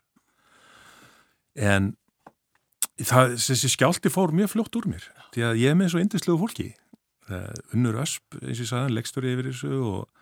en 1.58 1.96
það, 3.02 3.38
þessi 3.42 3.72
skjálti 3.74 4.12
fór 4.14 4.34
mjög 4.36 4.54
fljótt 4.54 4.78
úr 4.78 4.90
mér 4.94 5.08
því 5.34 5.46
að 5.48 5.62
ég 5.64 5.74
er 5.74 5.80
með 5.80 5.94
svo 5.94 6.04
indislegu 6.04 6.40
fólki 6.42 6.68
uh, 7.32 7.74
Unnur 7.74 8.02
Ösp, 8.04 8.24
eins 8.42 8.60
og 8.60 8.66
ég 8.66 8.72
sagði, 8.72 8.96
legstur 8.98 9.28
yfir 9.32 9.50
þessu 9.50 9.74
og, 9.80 10.21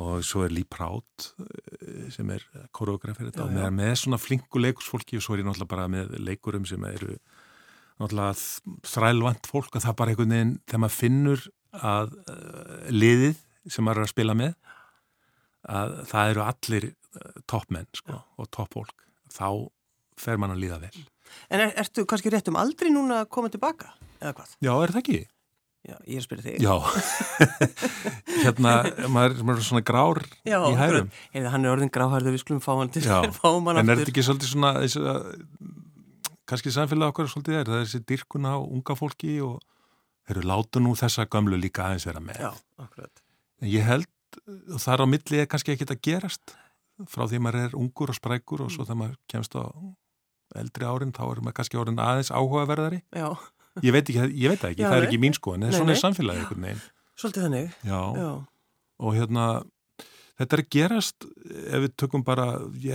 og 0.00 0.24
svo 0.26 0.42
er 0.44 0.54
Lý 0.54 0.64
Prátt 0.66 1.30
eh, 1.38 2.08
sem 2.14 2.30
er 2.34 2.44
koreografir 2.74 3.28
þetta. 3.28 3.46
Og 3.46 3.54
með, 3.54 3.70
með 3.76 3.94
svona 4.02 4.20
flinku 4.20 4.62
leikursfólki 4.62 5.18
og 5.20 5.26
svo 5.26 5.36
er 5.36 5.44
ég 5.44 5.48
náttúrulega 5.48 5.74
bara 5.74 5.88
með 5.92 6.16
leikurum 6.22 6.66
sem 6.68 6.88
eru 6.90 7.18
náttúrulega 8.02 8.34
þrælvant 8.90 9.50
fólk 9.50 9.78
og 9.78 9.84
það 9.84 9.98
bara 10.00 10.14
einhvern 10.14 10.34
veginn 10.34 10.56
þegar 10.66 10.82
maður 10.82 10.98
finnur 10.98 11.46
að 11.74 12.16
uh, 12.30 12.90
liðið 12.90 13.38
sem 13.70 13.86
maður 13.86 14.02
er 14.02 14.08
að 14.08 14.12
spila 14.14 14.36
með 14.38 14.54
að 15.64 15.94
það 16.10 16.30
eru 16.32 16.42
allir 16.44 16.86
toppmenn 17.50 17.88
sko, 17.96 18.20
og 18.38 18.50
toppfólk. 18.52 19.04
Þá 19.32 19.48
fer 20.20 20.40
mann 20.40 20.54
að 20.54 20.64
líða 20.64 20.80
vel. 20.82 21.04
En 21.50 21.62
er, 21.62 21.72
ertu 21.80 22.04
kannski 22.08 22.32
rétt 22.32 22.50
um 22.50 22.58
aldrei 22.60 22.90
núna 22.92 23.22
að 23.22 23.30
koma 23.34 23.50
tilbaka, 23.52 23.94
eða 24.20 24.34
hvað? 24.38 24.52
Já, 24.62 24.72
er 24.74 24.92
það 24.94 25.00
ekki? 25.00 25.20
Já, 25.84 25.96
ég 26.08 26.16
er 26.16 26.22
að 26.22 26.24
spyrja 26.24 26.44
þig. 26.46 26.62
Já, 26.64 26.74
hérna, 28.44 28.70
maður, 29.12 29.40
maður 29.44 29.58
er 29.60 29.66
svona 29.66 29.82
grár 29.84 30.20
Já, 30.48 30.56
í 30.70 30.76
hærum. 30.78 31.10
Heyrðu, 31.34 31.50
hann 31.52 31.66
er 31.66 31.72
orðin 31.74 31.92
gráhærður, 31.92 32.34
við 32.36 32.42
skulum 32.44 32.62
fá 32.64 32.72
hann 32.78 32.92
til 32.94 33.02
Já, 33.04 33.18
fáum 33.36 33.68
hann 33.68 33.80
en 33.82 33.84
er 33.84 33.92
aftur. 33.92 34.00
þetta 34.00 34.14
ekki 34.14 34.24
svolítið 34.24 34.52
svona, 34.54 34.70
þessi, 34.80 35.02
kannski 36.48 36.72
samfélag 36.74 37.12
okkur 37.12 37.28
svolítið 37.34 37.58
er, 37.60 37.68
það 37.68 37.78
er 37.82 37.86
þessi 37.88 38.02
dyrkun 38.14 38.48
á 38.48 38.54
unga 38.64 38.96
fólki 38.96 39.34
og 39.44 39.60
eru 40.32 40.44
láta 40.48 40.80
nú 40.80 40.94
þessa 40.96 41.26
gömlu 41.28 41.58
líka 41.60 41.84
aðeins 41.90 42.08
vera 42.08 42.22
með. 42.24 42.40
Já, 42.46 42.50
akkurat. 42.80 43.24
En 43.60 43.68
ég 43.74 43.84
held, 43.84 44.08
þar 44.80 45.04
á 45.04 45.06
milli 45.08 45.42
er 45.44 45.50
kannski 45.52 45.74
ekki 45.76 45.88
að 45.90 46.00
gerast 46.08 46.56
frá 47.10 47.26
því 47.28 47.42
maður 47.44 47.60
er 47.66 47.76
ungur 47.76 48.12
og 48.12 48.16
sprækur 48.16 48.64
og 48.64 48.72
svo 48.72 48.86
þegar 48.86 49.00
maður 49.02 49.20
kemst 49.30 49.56
á 49.58 49.64
eldri 50.54 50.86
árin, 50.86 51.12
þá 51.12 51.24
er 51.26 51.40
maður 51.42 51.56
kannski 51.58 51.78
orðin 51.80 52.00
aðeins 52.00 52.30
áhugaverðari. 52.32 53.00
Já, 53.16 53.28
Ég 53.82 53.94
veit, 53.94 54.10
ekki, 54.10 54.26
ég 54.38 54.52
veit 54.52 54.64
ekki, 54.68 54.82
Já, 54.84 54.88
það 54.90 54.98
er 55.00 55.06
ekki 55.08 55.20
mín 55.22 55.34
sko, 55.34 55.54
en 55.56 55.64
svona 55.74 55.94
er 55.94 56.00
samfélagið 56.02 56.42
einhvern 56.44 56.66
veginn. 56.68 56.82
svolítið 57.18 57.46
þannig. 57.46 57.72
Já, 57.88 58.00
Já, 58.20 58.28
og 59.04 59.16
hérna, 59.16 59.46
þetta 60.38 60.56
er 60.56 60.62
að 60.62 60.70
gerast, 60.76 61.26
ef 61.50 61.84
við 61.84 61.96
tökum 61.98 62.24
bara, 62.26 62.46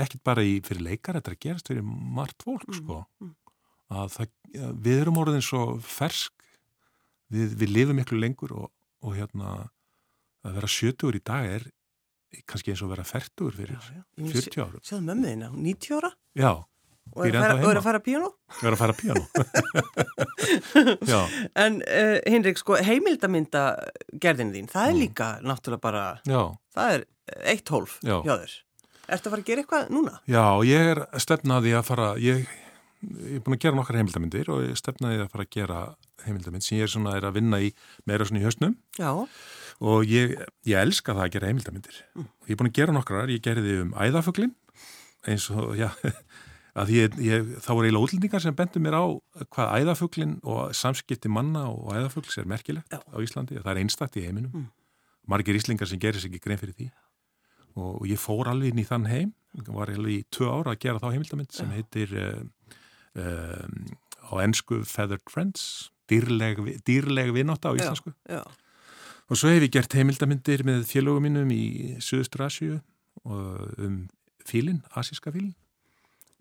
ekkert 0.06 0.24
bara 0.24 0.46
í, 0.48 0.60
fyrir 0.64 0.86
leikar, 0.86 1.20
þetta 1.20 1.34
er 1.34 1.38
að 1.38 1.44
gerast 1.48 1.72
fyrir 1.72 1.84
margt 1.90 2.46
fólk, 2.48 2.70
sko. 2.78 3.02
mm. 3.20 3.34
Að 3.90 4.14
það, 4.16 4.32
við 4.86 5.02
erum 5.02 5.20
orðin 5.20 5.44
svo 5.44 5.64
fersk, 5.84 6.32
við, 7.34 7.58
við 7.60 7.76
lifum 7.76 8.00
miklu 8.00 8.20
lengur 8.22 8.56
og, 8.56 8.72
og 9.04 9.18
hérna, 9.18 9.58
að 10.46 10.60
vera 10.62 10.72
70 10.72 11.20
í 11.20 11.24
dag 11.26 11.52
er 11.58 11.68
kannski 12.46 12.74
eins 12.74 12.84
og 12.86 12.92
vera 12.94 13.04
40 13.08 13.56
fyrir 13.58 13.76
já, 13.76 13.96
já. 13.96 14.02
Ég 14.20 14.24
meina, 14.24 14.34
40 14.38 14.62
árum. 14.64 14.84
Sjáðu 14.86 15.06
mömmu 15.08 15.32
þína, 15.32 15.48
hún 15.54 15.64
90 15.66 15.96
ára 15.98 16.12
Já, 16.38 16.52
og 17.16 17.22
er 17.26 17.32
Býr 17.32 17.36
að 17.40 17.44
er 17.72 17.80
að 17.80 17.86
fara 17.88 18.02
píano. 18.06 18.30
við 18.60 18.66
erum 18.70 18.78
að 18.78 18.84
fara. 18.84 18.94
Já, 21.10 21.20
En 21.56 21.82
uh, 21.82 22.20
Hinrik, 22.30 22.58
sko, 22.62 22.76
heimildamynda 22.86 23.64
gerðin 24.22 24.54
þín, 24.56 24.68
það 24.72 24.88
er 24.88 24.94
Mm. 24.94 25.00
líka 25.04 25.28
náttúrulega 25.46 25.82
bara, 25.82 26.04
já, 26.26 26.42
það 26.76 26.94
er 26.98 27.02
eh, 27.06 27.08
eitt 27.54 27.70
hólf 27.74 27.92
Já. 28.06 28.18
hjá 28.26 28.34
þér. 28.44 28.54
Ertu 29.10 29.26
að 29.28 29.32
fara 29.34 29.42
að 29.42 29.46
gera 29.50 29.62
eitthvað 29.64 29.90
núna? 29.94 30.14
já, 30.30 30.44
ég 30.70 30.82
er 30.94 31.00
stefnaði 31.20 31.72
að 31.80 31.84
fara, 31.90 32.08
ég, 32.22 32.38
ég 33.02 33.36
er 33.40 33.44
búin 33.46 33.56
að 33.58 33.64
gera 33.66 33.76
nokkar 33.80 33.98
heimildamindir 34.00 34.48
og 34.54 34.60
ég 34.68 34.76
stefnaði 34.78 35.18
að 35.24 35.32
fara 35.34 35.44
að 35.48 35.54
gera 35.58 35.80
heimildamind 36.26 36.64
sem 36.66 36.78
ég 36.78 36.84
er 36.86 36.92
svona 36.94 37.12
er 37.18 37.24
að 37.30 37.38
vinna 37.40 37.58
í 37.64 37.68
meira 38.06 38.26
svona 38.28 38.42
í 38.42 38.46
höstnum 38.46 38.74
Já, 39.00 39.10
og 39.80 40.00
ég, 40.12 40.26
ég 40.68 40.76
elska 40.84 41.14
það 41.16 41.26
að 41.26 41.34
gera 41.38 41.48
heimildamindir. 41.50 41.96
Ég 42.46 42.52
er 42.54 42.58
búin 42.60 42.70
að 42.70 42.78
gera 42.82 42.94
nokkrar, 42.98 43.28
ég 43.34 43.42
gerði 43.46 43.74
um 43.86 43.92
æðafuglin 43.98 44.54
eins 45.28 45.46
og, 45.52 45.74
já, 45.80 45.90
að 46.78 46.92
ég, 46.94 47.16
ég, 47.24 47.52
þá 47.64 47.70
voru 47.74 47.88
eiginlega 47.88 48.06
útlendingar 48.06 48.44
sem 48.44 48.56
bendu 48.56 48.82
mér 48.84 48.98
á 49.00 49.06
hvað 49.50 49.74
æðafuglin 49.82 50.36
og 50.44 50.74
samskipti 50.78 51.32
manna 51.32 51.66
og 51.72 51.94
æðafugls 51.96 52.38
er 52.38 52.50
merkilegt 52.50 52.94
Já. 52.94 53.02
á 53.02 53.18
Íslandi 53.24 53.58
og 53.58 53.66
það 53.66 53.72
er 53.74 53.82
einstakt 53.84 54.20
í 54.20 54.26
heiminum. 54.28 54.54
Mm. 54.54 54.68
Margir 55.30 55.58
íslingar 55.58 55.90
sem 55.90 56.02
gerir 56.02 56.22
sig 56.22 56.32
ekki 56.32 56.44
grein 56.46 56.62
fyrir 56.62 56.78
því 56.78 56.90
og 57.80 58.06
ég 58.10 58.20
fór 58.20 58.50
alveg 58.52 58.74
inn 58.74 58.82
í 58.82 58.88
þann 58.88 59.06
heim, 59.08 59.34
var 59.70 59.92
alveg 59.94 60.20
í 60.20 60.24
tvö 60.34 60.50
ára 60.52 60.74
að 60.74 60.82
gera 60.84 61.02
þá 61.02 61.12
heimildamind 61.14 61.54
sem 61.56 61.70
Já. 61.70 61.76
heitir 61.78 62.16
uh, 62.18 62.42
um, 63.16 63.86
á 64.30 64.34
ennsku 64.44 64.82
Feathered 64.86 65.26
Friends, 65.32 65.90
dýrleg, 66.10 66.60
dýrleg 66.86 67.32
vinátta 67.34 67.72
á 67.72 67.78
íslensku. 67.78 68.14
já, 68.28 68.44
Og 69.30 69.38
svo 69.38 69.52
hef 69.54 69.62
ég 69.62 69.74
gert 69.74 69.94
heimildamindir 69.94 70.64
með 70.66 70.88
félögum 70.90 71.22
mínum 71.28 71.52
í 71.54 71.96
Suðustur 72.02 72.48
Asju 72.48 72.80
og 73.30 73.76
um 73.78 74.00
fílin, 74.46 74.82
asíska 74.98 75.30
fílin. 75.32 75.54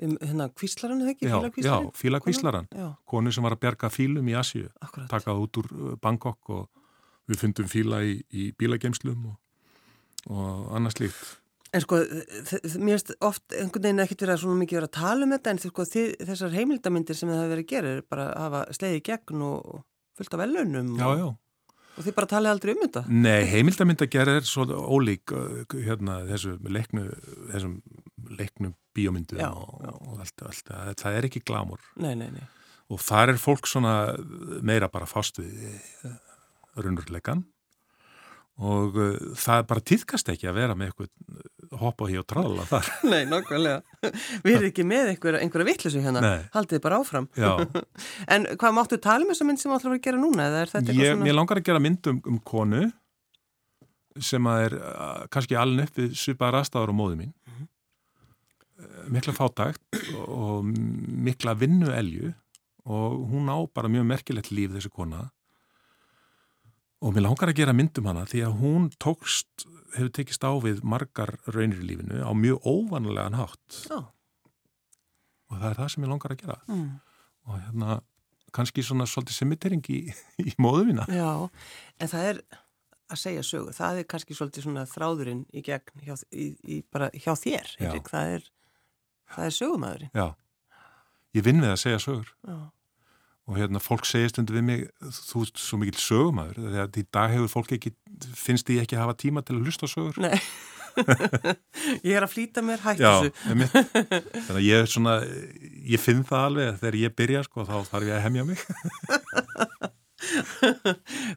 Um, 0.05 0.15
hérna 0.23 0.49
kvíslaran 0.55 1.03
eða 1.05 1.15
ekki? 1.15 1.65
Já, 1.65 1.79
fílakvíslaran. 1.99 2.71
Konu 3.09 3.33
sem 3.35 3.47
var 3.47 3.57
að 3.57 3.65
bjarga 3.67 3.91
fílum 3.93 4.31
í 4.31 4.37
Asju, 4.39 4.69
takað 5.11 5.43
út 5.45 5.61
úr 5.63 5.73
uh, 5.75 5.97
Bangkok 6.03 6.55
og 6.55 6.67
við 7.29 7.43
fundum 7.43 7.69
fíla 7.69 8.01
í, 8.07 8.17
í 8.33 8.51
bílagemslum 8.59 9.29
og, 9.33 9.37
og 10.33 10.73
annars 10.79 10.99
líkt. 11.03 11.37
En 11.77 11.83
sko, 11.85 11.99
mér 12.81 12.97
finnst 12.97 13.11
oft 13.21 13.53
einhvern 13.53 13.85
veginn 13.85 14.01
ekkert 14.01 14.23
verið 14.25 14.35
að 14.39 14.41
svona 14.41 14.61
mikið 14.63 14.79
vera 14.79 14.89
að 14.89 14.95
tala 14.97 15.27
um 15.27 15.35
þetta 15.35 15.53
en 15.53 15.59
sko, 15.61 15.85
þessar 16.31 16.55
heimildamindir 16.55 17.19
sem 17.19 17.29
það 17.29 17.43
hefur 17.43 17.53
verið 17.53 17.67
að 17.67 17.75
gera 17.75 17.91
er 17.93 18.01
bara 18.09 18.25
að 18.31 18.47
hafa 18.47 18.63
sleiði 18.79 19.03
gegn 19.11 19.45
og, 19.45 19.83
fullt 20.19 20.35
af 20.35 20.43
velunum 20.43 20.95
Já, 20.97 21.05
og, 21.05 21.21
já. 21.21 21.77
og 21.99 22.07
þið 22.07 22.17
bara 22.17 22.31
talið 22.33 22.53
aldrei 22.55 22.73
um 22.73 22.81
þetta. 22.87 23.03
Nei, 23.13 23.43
heimildamindagerð 23.53 24.39
er 24.41 24.49
svo 24.49 24.65
ólík 24.97 25.35
uh, 25.37 25.77
hérna 25.77 26.23
þessu 26.31 26.57
leiknu, 26.65 27.05
þessum 27.53 27.77
leiknu 28.41 28.73
bíómyndum 28.99 29.41
Já, 29.41 29.51
og, 29.51 29.77
já. 29.85 29.93
og 29.95 30.25
allt, 30.25 30.47
allt, 30.51 30.73
það 31.03 31.21
er 31.21 31.29
ekki 31.31 31.45
glamur. 31.47 31.85
Nei, 32.03 32.15
nei, 32.19 32.31
nei. 32.35 32.49
og 32.93 33.03
þar 33.05 33.35
er 33.35 33.43
fólk 33.43 33.71
svona 33.71 33.95
meira 34.65 34.91
bara 34.93 35.09
fást 35.09 35.41
við 35.41 35.79
uh, 36.05 36.19
raunurleikan 36.79 37.47
og 38.59 38.99
uh, 38.99 39.15
það 39.39 39.67
bara 39.71 39.87
týðkast 39.93 40.33
ekki 40.35 40.51
að 40.51 40.59
vera 40.59 40.77
með 40.79 40.91
eitthvað 40.91 41.79
hoppa 41.79 42.09
hér 42.09 42.23
og 42.23 42.29
tralla 42.29 42.65
þar. 42.69 42.89
Nei, 43.13 43.23
nákvæmlega. 43.29 43.83
Við 44.45 44.55
erum 44.55 44.69
ekki 44.71 44.87
með 44.89 45.13
einhverja, 45.13 45.43
einhverja 45.45 45.69
vittlusu 45.69 46.03
hérna. 46.03 46.23
Nei. 46.25 46.47
Haldið 46.55 46.83
bara 46.85 47.01
áfram. 47.03 47.29
Já, 47.39 47.51
En 48.35 48.49
hvað 48.59 48.77
máttu 48.77 49.01
tala 49.03 49.27
um 49.27 49.33
þessa 49.33 49.49
mynd 49.49 49.63
sem 49.63 49.75
að 49.75 49.85
vera 49.87 49.99
að 49.99 50.07
gera 50.09 50.23
núna? 50.23 50.49
Ég, 50.49 50.89
svona... 50.89 51.21
mér 51.27 51.39
langar 51.39 51.61
að 51.61 51.69
gera 51.69 51.83
mynd 51.83 52.11
um, 52.11 52.23
um 52.33 52.41
konu 52.47 52.89
sem 54.25 54.51
að 54.51 54.65
er 54.67 54.79
uh, 54.81 55.27
kannski 55.31 55.59
aln 55.59 55.85
upp 55.85 56.01
við 56.01 56.17
svipaðar 56.19 56.63
aðstæður 56.63 56.95
á 56.95 56.99
móðu 56.99 57.21
mín. 57.21 57.35
Mikla 59.09 59.33
fátækt 59.37 59.99
og, 60.27 60.65
mikla 61.29 61.55
vinnu 61.59 61.89
elju 61.95 62.33
og 62.89 63.17
hún 63.31 63.49
á 63.53 63.57
bara 63.75 63.89
mjög 63.93 64.07
merkilegt 64.09 64.51
líf 64.53 64.73
þessi 64.75 64.91
kona 64.93 65.27
og 67.05 67.15
mér 67.15 67.25
langar 67.29 67.53
að 67.53 67.59
gera 67.61 67.75
mynd 67.77 67.99
um 68.01 68.09
hana 68.11 68.25
því 68.29 68.41
að 68.49 68.55
hún 68.63 68.87
tókst, 69.01 69.67
hefur 69.95 70.11
tekist 70.17 70.43
á 70.45 70.51
við 70.61 70.81
margar 70.83 71.37
raunir 71.47 71.81
í 71.85 71.89
lífinu 71.93 72.23
á 72.25 72.33
mjög 72.35 72.65
óvanlegan 72.67 73.37
hátt 73.39 73.83
Já. 73.89 74.01
og 75.49 75.57
það 75.61 75.69
er 75.71 75.79
það 75.83 75.93
sem 75.95 76.05
ég 76.07 76.13
langar 76.15 76.35
að 76.35 76.41
gera 76.45 76.59
Mm. 76.69 76.89
og 77.49 77.61
hérna 77.65 78.01
kannski 78.53 78.83
svona 78.83 79.05
svolítið 79.07 79.37
semitering 79.37 79.85
í, 79.93 80.01
í 80.41 80.53
móðu 80.59 80.87
mína. 80.89 81.05
Já, 81.13 81.49
en 82.01 82.09
það 82.09 82.29
er 82.31 82.39
að 83.13 83.19
segja 83.21 83.43
sögu. 83.45 83.73
Það 83.77 83.99
er 84.01 84.07
kannski 84.09 84.35
svolítið 84.37 84.65
svona 84.65 84.85
þráðurinn 84.89 85.43
í 85.53 85.63
gegn 85.65 86.03
hjá, 86.05 86.15
í, 86.33 86.47
í, 86.65 86.79
bara 86.93 87.11
hjá 87.13 87.33
þér, 87.37 87.69
Já. 87.77 87.83
Henrik. 87.85 88.09
Það 88.13 88.33
er, 88.39 88.47
það 89.35 89.47
er 89.49 89.55
sögumæðurinn. 89.59 90.13
Já, 90.17 90.27
ég 91.39 91.47
vinn 91.47 91.63
við 91.65 91.75
að 91.75 91.81
segja 91.85 92.03
sögur. 92.05 92.35
Já. 92.49 92.59
og 93.49 93.57
hérna 93.57 93.81
fólk 93.81 94.05
segir 94.05 94.29
stundu 94.29 94.53
við 94.53 94.65
mig 94.69 94.81
þú 95.09 95.47
ert 95.47 95.61
svo 95.63 95.79
mikill 95.81 96.01
sögumæður 96.03 96.59
þegar 96.67 96.99
í 97.01 97.05
dag 97.17 97.31
hefur 97.33 97.53
fólk 97.55 97.71
ekki, 97.79 97.95
finnst 98.37 98.69
því 98.69 98.83
ekki 98.83 98.99
að 98.99 99.07
hafa 99.07 99.17
tíma 99.23 99.41
til 99.41 99.57
að 99.57 99.63
hlusta 99.65 99.89
sögur. 99.89 100.19
Nei, 100.21 100.37
ég 102.09 102.13
er 102.19 102.27
að 102.27 102.33
flýta 102.35 102.65
mér 102.65 102.83
hættu 102.85 103.07
Já, 103.07 103.31
þannig 103.47 103.73
að 104.53 104.61
ég 104.67 104.83
er 104.83 104.91
svona 104.93 105.15
ég 105.89 106.03
finn 106.03 106.25
það 106.29 106.45
alveg 106.51 106.81
þegar 106.83 106.99
ég 107.01 107.17
byrja 107.23 107.45
sko, 107.47 107.65
þá 107.69 107.77
þarf 107.89 108.11
ég 108.11 108.19
að 108.19 108.27
hemja 108.27 108.45
mig. 108.51 108.59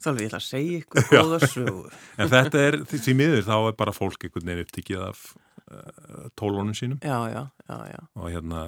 Þá 0.01 0.07
alveg 0.09 0.25
ég 0.25 0.33
að 0.35 0.43
segja 0.43 0.79
ykkur 0.81 1.05
góða 1.11 1.39
sögur. 1.47 1.93
en 2.17 2.31
þetta 2.31 2.63
er 2.65 2.77
því 2.89 2.99
því 3.05 3.13
miður 3.19 3.43
þá 3.45 3.55
er 3.59 3.75
bara 3.77 3.93
fólk 3.95 4.25
einhvern 4.25 4.49
veginn 4.49 4.65
upptikið 4.65 5.03
af 5.05 5.21
tólónum 6.39 6.75
sínum. 6.77 6.99
Já, 7.03 7.17
já, 7.31 7.43
já, 7.69 8.01
og 8.15 8.27
hérna 8.31 8.61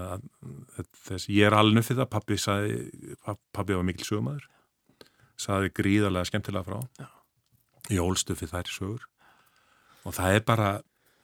þess, 1.04 1.28
ég 1.30 1.48
er 1.50 1.56
alveg 1.58 1.86
fyrir 1.88 2.04
það, 2.04 2.12
pappi 2.16 2.39
sagði, 2.39 3.16
pappi 3.56 3.78
var 3.78 3.88
mikil 3.88 4.08
sögumæður 4.08 4.50
sagði 5.39 5.72
gríðarlega 5.78 6.30
skemmtilega 6.30 6.68
frá 6.68 6.80
Já. 7.00 7.08
ég 7.92 8.04
ólstu 8.04 8.36
fyrir 8.38 8.54
þær 8.54 8.72
sögur. 8.72 9.06
Og 10.04 10.16
það 10.16 10.38
er 10.38 10.46
bara 10.48 10.70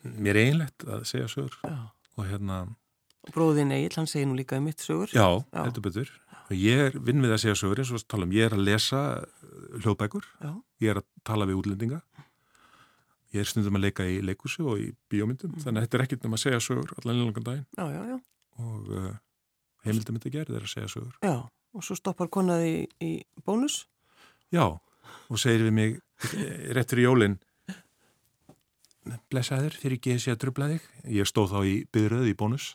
mér 0.04 0.40
einlegt 0.40 0.86
að 0.88 1.06
segja 1.10 1.30
sögur. 1.32 1.58
Já. 1.64 1.92
og 2.20 2.28
hérna, 2.28 2.64
Bróðin 3.34 3.72
Egil, 3.76 3.94
hann 3.96 4.08
segir 4.08 4.28
nú 4.28 4.36
líka 4.36 4.58
um 4.58 4.66
mitt 4.68 4.80
sögur. 4.82 5.12
já, 5.14 5.28
heldur 5.54 5.84
betur. 5.84 6.10
Og 6.50 6.56
ég 6.58 6.80
er 6.88 7.00
vinn 7.00 7.22
við 7.22 7.36
að 7.36 7.42
segja 7.44 7.60
sögur 7.60 7.80
eins 7.84 7.92
og 7.94 8.08
tala 8.08 8.26
um, 8.26 8.32
ég 8.34 8.48
er 8.48 8.56
að 8.56 8.66
lesa 8.66 9.02
hljóðbækur. 9.84 10.26
Ég 10.82 10.90
er 10.94 11.02
að 11.04 11.08
tala 11.28 11.46
við 11.46 11.60
útlendinga 11.62 12.02
ég 13.34 13.44
er 13.44 13.50
stundum 13.50 13.78
að 13.78 13.84
leika 13.88 14.06
í 14.10 14.20
leikúsi 14.26 14.64
og 14.66 14.80
í 14.82 14.90
bíómyndum, 15.12 15.52
Mm. 15.54 15.62
þannig 15.64 15.80
að 15.82 15.86
þetta 15.88 15.98
er 16.00 16.04
ekkert 16.06 16.26
um 16.26 16.34
að 16.38 16.44
segja 16.44 16.60
sögur 16.66 16.94
allan 16.98 17.20
langan 17.26 17.44
daginn 17.46 17.66
Já, 17.78 17.86
já, 17.94 18.02
já. 18.10 18.18
og 18.60 18.90
uh, 18.90 19.12
heimildamindi 19.86 20.32
gerð 20.34 20.56
er 20.58 20.66
að 20.66 20.74
segja 20.74 20.88
sögur 20.96 21.14
Já, 21.22 21.36
og 21.74 21.84
svo 21.86 21.96
stoppar 22.00 22.28
konaði 22.34 22.72
í, 22.74 22.88
í 23.06 23.12
bónus. 23.46 23.84
Já, 24.52 24.66
og 25.30 25.38
segir 25.38 25.68
við 25.68 25.74
mig 25.78 26.00
eh, 26.34 26.74
réttur 26.74 27.00
í 27.04 27.06
jólin 27.06 27.38
blessaður 29.32 29.78
ég 29.86 29.98
geði 30.04 30.22
sér 30.22 30.36
að 30.36 30.42
trubla 30.44 30.68
þig 30.74 30.88
ég 31.20 31.30
stóð 31.30 31.54
þá 31.54 31.60
í 31.66 31.76
byröð 31.96 32.28
í 32.30 32.36
bónus 32.38 32.72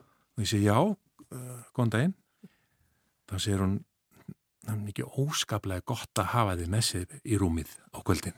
og 0.00 0.44
ég 0.44 0.48
segi 0.52 0.68
já 0.68 0.76
uh, 0.80 0.96
góðan 1.76 1.92
daginn 1.96 2.14
þá 3.30 3.34
segir 3.42 3.64
hún 3.64 3.74
það 4.64 4.76
er 4.76 4.92
ekki 4.92 5.08
óskaplega 5.24 5.84
gott 5.90 6.20
að 6.22 6.30
hafa 6.34 6.56
þig 6.60 6.70
með 6.72 6.86
sér 6.86 7.18
í 7.24 7.40
rúmið 7.40 7.74
á 7.92 7.98
kvöldin 8.06 8.36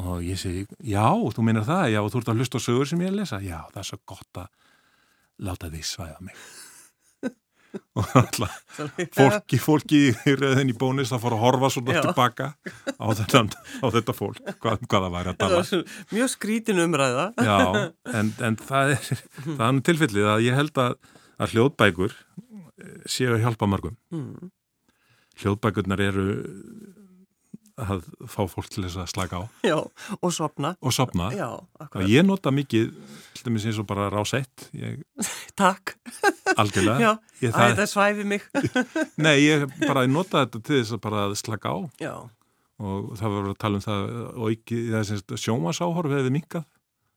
og 0.00 0.26
ég 0.26 0.38
segi, 0.40 0.66
já, 0.82 1.06
þú 1.34 1.46
meinar 1.46 1.66
það 1.68 1.88
já, 1.94 2.02
þú 2.10 2.20
ert 2.20 2.30
að 2.32 2.42
hlusta 2.42 2.60
á 2.60 2.66
sögur 2.66 2.90
sem 2.90 3.02
ég 3.02 3.10
er 3.10 3.14
að 3.14 3.20
lesa. 3.22 3.40
Já, 3.44 3.58
það 3.70 3.80
er 3.82 3.88
svo 3.90 3.98
gott 4.10 4.40
að 4.42 4.52
láta 5.48 5.70
því 5.70 5.82
svæða 5.86 6.20
mig. 6.26 6.44
Og 7.98 8.10
alltaf 8.20 8.58
fólki, 9.16 9.58
fólki 9.58 10.00
í 10.10 10.34
í 10.70 10.74
bónus 10.78 11.10
það 11.10 11.22
fór 11.24 11.34
að 11.34 11.42
horfa 11.42 11.70
svona 11.74 12.04
tilbaka 12.04 12.46
á, 12.54 13.06
þennan, 13.18 13.50
á 13.82 13.86
þetta 13.96 14.14
fólk 14.14 14.38
hvað, 14.62 14.84
hvað 14.86 15.06
það 15.06 15.16
væri 15.16 15.32
að 15.32 15.40
tala 15.40 15.62
mjög 16.12 16.30
skrítin 16.36 16.84
umræða. 16.84 17.24
Já, 17.42 17.56
en, 18.14 18.30
en 18.46 18.58
það 18.62 18.94
er 18.94 19.10
það 19.10 19.66
er 19.66 19.82
tilfellið 19.90 20.30
að 20.36 20.44
ég 20.46 20.58
held 20.60 20.82
að, 20.84 20.94
að 21.34 21.56
hljóðbækur 21.56 22.14
séu 23.10 23.34
að 23.34 23.44
hjálpa 23.44 23.68
margum 23.70 23.96
mm. 24.12 24.50
hljóðbækurnar 25.42 26.02
eru 26.02 26.26
að 27.80 28.04
fá 28.30 28.44
fólk 28.50 28.68
til 28.70 28.84
þess 28.84 29.00
að 29.02 29.08
slaka 29.10 29.40
á. 29.40 29.44
Já, 29.70 29.76
og 30.20 30.32
sopna 30.34 30.74
og 30.80 30.94
sopna, 30.94 31.30
Já, 31.34 31.48
ég 32.06 32.26
nota 32.26 32.52
mikið 32.54 32.92
til 33.34 33.46
dæmis 33.48 33.66
eins 33.68 33.80
og 33.82 33.88
bara 33.90 34.06
rásett 34.12 34.68
ég... 34.76 35.02
Takk. 35.60 35.96
Algjörlega. 36.54 36.98
Já, 37.00 37.10
ég, 37.42 37.54
það... 37.54 37.74
þetta 37.74 37.88
svæfi 37.90 38.28
mig. 38.30 38.46
Nei, 39.26 39.36
ég 39.42 39.66
bara 39.84 40.06
nota 40.10 40.44
þetta 40.44 40.62
til 40.62 40.80
þess 40.80 40.96
að 40.96 41.04
bara 41.08 41.26
slaka 41.38 41.74
á. 41.74 41.78
Já. 42.02 42.14
og 42.84 43.12
það 43.18 43.36
var 43.36 43.50
að 43.50 43.58
tala 43.62 43.78
um 43.78 43.84
það 43.84 44.14
og 44.34 44.48
ekki, 44.50 44.80
það 44.90 45.38
sjómasáhorf 45.38 46.16
hefði 46.18 46.34
minkað 46.34 46.64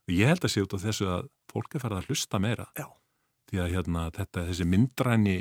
og 0.08 0.15
ég 0.15 0.30
held 0.32 0.46
að 0.46 0.54
sé 0.54 0.63
út 0.63 0.78
á 0.78 0.80
þessu 0.86 1.08
að 1.12 1.30
fólk 1.52 1.76
er 1.76 1.84
farið 1.84 2.02
að 2.02 2.10
hlusta 2.12 2.41
meira. 2.41 2.67
Já. 2.78 2.88
því 3.52 3.62
að 3.63 3.74
hérna, 3.78 4.10
þetta, 4.15 4.48
þessi 4.50 4.67
myndræni 4.67 5.38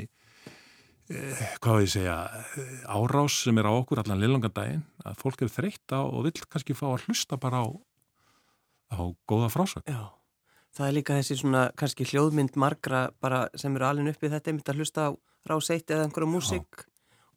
hvað 1.07 1.81
ég 1.85 1.91
segja, 1.93 2.15
eh, 2.27 2.83
árás 2.91 3.37
sem 3.43 3.57
er 3.57 3.69
á 3.69 3.71
okkur 3.71 4.01
allan 4.01 4.19
liðlangan 4.19 4.53
daginn 4.53 4.83
að 5.05 5.19
fólk 5.21 5.41
er 5.45 5.51
þreytt 5.53 5.95
á 5.95 6.01
og 6.03 6.25
vil 6.27 6.33
kannski 6.43 6.75
fá 6.75 6.87
að 6.91 7.07
hlusta 7.07 7.39
bara 7.39 7.63
á, 7.63 7.67
á 8.91 8.99
góða 9.29 9.47
frásögn. 9.53 9.87
Já, 9.87 10.11
það 10.75 10.87
er 10.87 10.97
líka 10.97 11.17
þessi 11.19 11.39
svona 11.39 11.63
kannski 11.79 12.07
hljóðmynd 12.11 12.59
margra 12.59 13.07
bara 13.21 13.47
sem 13.55 13.75
eru 13.75 13.87
alveg 13.87 14.17
uppið 14.17 14.35
þetta 14.35 14.51
einmitt 14.51 14.69
að 14.73 14.83
hlusta 14.83 15.07
á 15.07 15.11
ráseitt 15.47 15.87
eða 15.87 16.07
einhverja 16.07 16.33
músík 16.33 16.83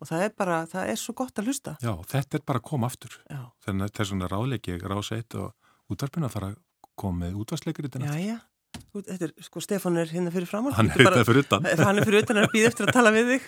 og 0.00 0.08
það 0.08 0.26
er 0.26 0.34
bara, 0.36 0.60
það 0.66 0.90
er 0.90 0.98
svo 0.98 1.14
gott 1.14 1.38
að 1.38 1.50
hlusta. 1.50 1.76
Já, 1.84 1.92
þetta 2.10 2.38
er 2.38 2.44
bara 2.48 2.58
að 2.58 2.68
koma 2.72 2.90
aftur. 2.90 3.20
Já. 3.28 3.42
Þannig 3.66 3.86
að 3.86 3.96
þess 3.98 4.14
vegna 4.14 4.30
ráðleiki 4.32 4.78
ráseitt 4.80 5.36
og 5.38 5.92
útvarpina 5.92 6.30
fara 6.32 6.54
að 6.54 6.60
koma 6.98 7.26
með 7.26 7.42
útvarsleikurinn 7.44 8.08
eftir. 8.08 8.18
Já, 8.18 8.34
já. 8.34 8.49
Þetta 8.90 9.26
er, 9.28 9.32
sko, 9.46 9.62
Stefán 9.62 9.98
er 10.00 10.10
hérna 10.10 10.32
fyrir 10.34 10.48
framhald. 10.50 10.74
Hann 10.76 10.90
er 10.90 11.02
hérna 11.04 11.24
fyrir 11.28 11.44
utan. 11.44 11.66
Hann 11.80 12.00
er 12.00 12.08
fyrir 12.08 12.24
utan 12.24 12.40
að 12.42 12.48
býða 12.54 12.70
eftir 12.72 12.88
að 12.88 12.94
tala 12.96 13.12
við 13.14 13.32
þig. 13.32 13.42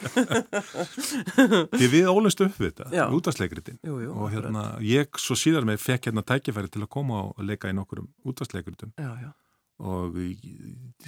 Því 1.77 1.91
við 1.97 2.11
ólumst 2.13 2.43
upp 2.47 2.59
við 2.61 2.71
þetta, 2.71 3.07
útvarsleikritin. 3.19 3.79
Og 3.91 4.27
hérna, 4.35 4.67
ég 4.87 5.23
svo 5.23 5.39
síðar 5.39 5.67
með 5.69 5.83
fekk 5.83 6.11
hérna 6.11 6.25
tækifæri 6.33 6.71
til 6.73 6.85
að 6.85 6.93
koma 6.95 7.25
og 7.31 7.47
leika 7.47 7.73
í 7.73 7.77
nokkur 7.77 8.05
útvarsleikritum. 8.29 8.95
Já, 9.01 9.11
já. 9.27 9.33
Og 9.83 10.15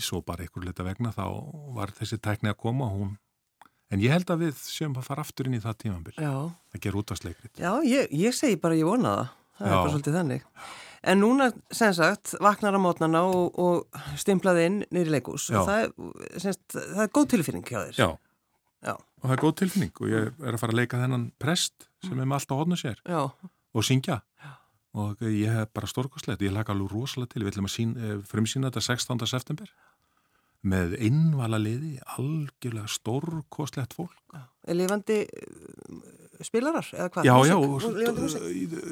svo 0.02 0.18
bara 0.26 0.42
einhver 0.42 0.64
leta 0.66 0.82
vegna 0.86 1.12
þá 1.14 1.28
var 1.76 1.92
þessi 1.94 2.18
tækni 2.18 2.50
að 2.50 2.58
koma 2.64 2.88
og 2.90 2.98
hún 2.98 3.12
En 3.92 4.02
ég 4.02 4.10
held 4.10 4.30
að 4.32 4.46
við 4.46 4.56
séum 4.64 4.94
að 4.98 5.06
fara 5.06 5.22
aftur 5.22 5.46
inn 5.46 5.54
í 5.58 5.62
það 5.62 5.76
tímanbíl. 5.84 6.14
Já. 6.16 6.32
Það 6.72 6.82
ger 6.86 6.96
útvarsleikrit. 6.98 7.52
Já, 7.60 7.70
ég, 7.86 8.10
ég 8.24 8.34
segi 8.34 8.56
bara 8.58 8.78
ég 8.78 8.88
vona 8.88 9.12
það. 9.14 9.28
Það 9.54 9.68
Já. 9.68 9.70
er 9.70 9.76
bara 9.76 9.92
svolítið 9.92 10.16
þannig. 10.18 10.46
En 11.04 11.20
núna, 11.20 11.50
sem 11.74 11.92
sagt, 11.96 12.34
vaknar 12.40 12.76
á 12.76 12.80
mótnana 12.80 13.24
og, 13.28 13.58
og 13.60 14.20
stimplaði 14.20 14.68
inn 14.70 14.78
nýri 14.94 15.12
leikús 15.12 15.50
og 15.52 15.68
það 15.68 15.82
er, 15.82 15.90
semst, 16.40 16.62
það 16.74 17.02
er 17.04 17.10
góð 17.18 17.30
tilfinning 17.34 17.66
hjá 17.68 17.80
þér. 17.80 17.98
Já. 17.98 18.08
Já, 18.84 18.94
og 18.98 19.24
það 19.24 19.34
er 19.34 19.42
góð 19.42 19.54
tilfinning 19.60 19.94
og 20.00 20.12
ég 20.12 20.26
er 20.44 20.52
að 20.56 20.60
fara 20.60 20.74
að 20.74 20.80
leika 20.82 21.00
þennan 21.00 21.26
prest 21.40 21.86
sem 22.04 22.18
er 22.18 22.28
með 22.28 22.36
allt 22.38 22.52
á 22.52 22.56
hodnu 22.58 22.76
sér 22.76 22.98
Já. 23.08 23.20
og 23.32 23.86
syngja 23.86 24.18
Já. 24.20 24.50
og 25.00 25.24
ég 25.24 25.56
hef 25.56 25.72
bara 25.76 25.88
stórkoslegt, 25.88 26.44
ég 26.44 26.52
laka 26.52 26.74
alveg 26.74 26.92
rosalega 26.92 27.32
til, 27.32 27.44
við 27.46 27.54
ætlum 27.54 27.68
að 27.70 27.74
sín, 27.74 27.94
eh, 27.96 28.18
frumsýna 28.28 28.68
þetta 28.68 28.84
16. 28.84 29.24
september 29.30 29.72
með 30.64 30.96
innvala 31.04 31.60
liði, 31.60 31.98
algjörlega 32.16 32.88
stórkoslegt 32.88 33.96
fólk. 33.96 34.36
Er 34.64 34.78
lifandi 34.78 35.18
spilarar 36.42 36.88
eða 36.94 37.08
hvað? 37.14 37.28
Já, 37.28 37.36
já, 37.48 37.56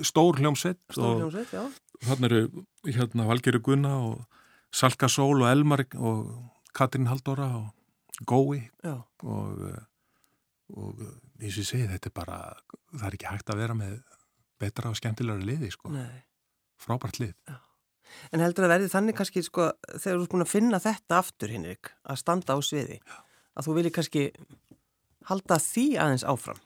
stór 0.07 0.40
hljómsveit 0.40 0.81
Stór 0.90 1.20
hljómsveit, 1.20 1.52
já 1.52 1.64
Þannig 2.02 2.28
eru 2.28 2.64
hérna 2.88 3.28
Valgeri 3.28 3.61
Gunna 3.62 3.94
og 4.02 4.42
Salka 4.74 5.09
Sól 5.12 5.42
og 5.42 5.50
Elmar 5.50 5.85
og 5.98 6.33
Katrín 6.76 7.11
Haldóra 7.11 7.50
og 7.61 8.26
Gói 8.28 8.68
og 8.83 9.64
eh, 9.68 9.81
og 10.72 11.02
eins 11.42 11.57
og 11.57 11.62
ég 11.62 11.68
segi 11.68 11.88
þetta 11.90 12.09
er 12.09 12.16
bara 12.16 12.38
það 12.94 13.07
er 13.09 13.16
ekki 13.18 13.28
hægt 13.28 13.52
að 13.52 13.61
vera 13.61 13.76
með 13.76 13.98
betra 14.62 14.92
og 14.92 14.98
skemmtilegra 14.98 15.44
liði 15.44 15.70
sko 15.74 15.92
Nei. 15.92 16.24
frábært 16.81 17.20
lið 17.22 17.35
já. 17.48 17.59
En 18.28 18.42
heldur 18.44 18.66
að 18.66 18.74
verði 18.74 18.90
þannig 18.92 19.16
kannski 19.16 19.42
sko 19.44 19.70
þegar 19.88 20.18
þú 20.18 20.24
er 20.24 20.33
búin 20.35 20.44
að 20.44 20.50
finna 20.52 20.81
þetta 20.85 21.20
aftur 21.22 21.52
Henrik 21.55 21.92
að 22.05 22.20
standa 22.20 22.57
á 22.57 22.59
sviði 22.64 22.98
já. 23.00 23.16
að 23.57 23.68
þú 23.68 23.76
vilji 23.78 23.94
kannski 23.98 24.24
halda 25.31 25.59
því 25.62 25.87
aðeins 26.02 26.26
áfram 26.28 26.61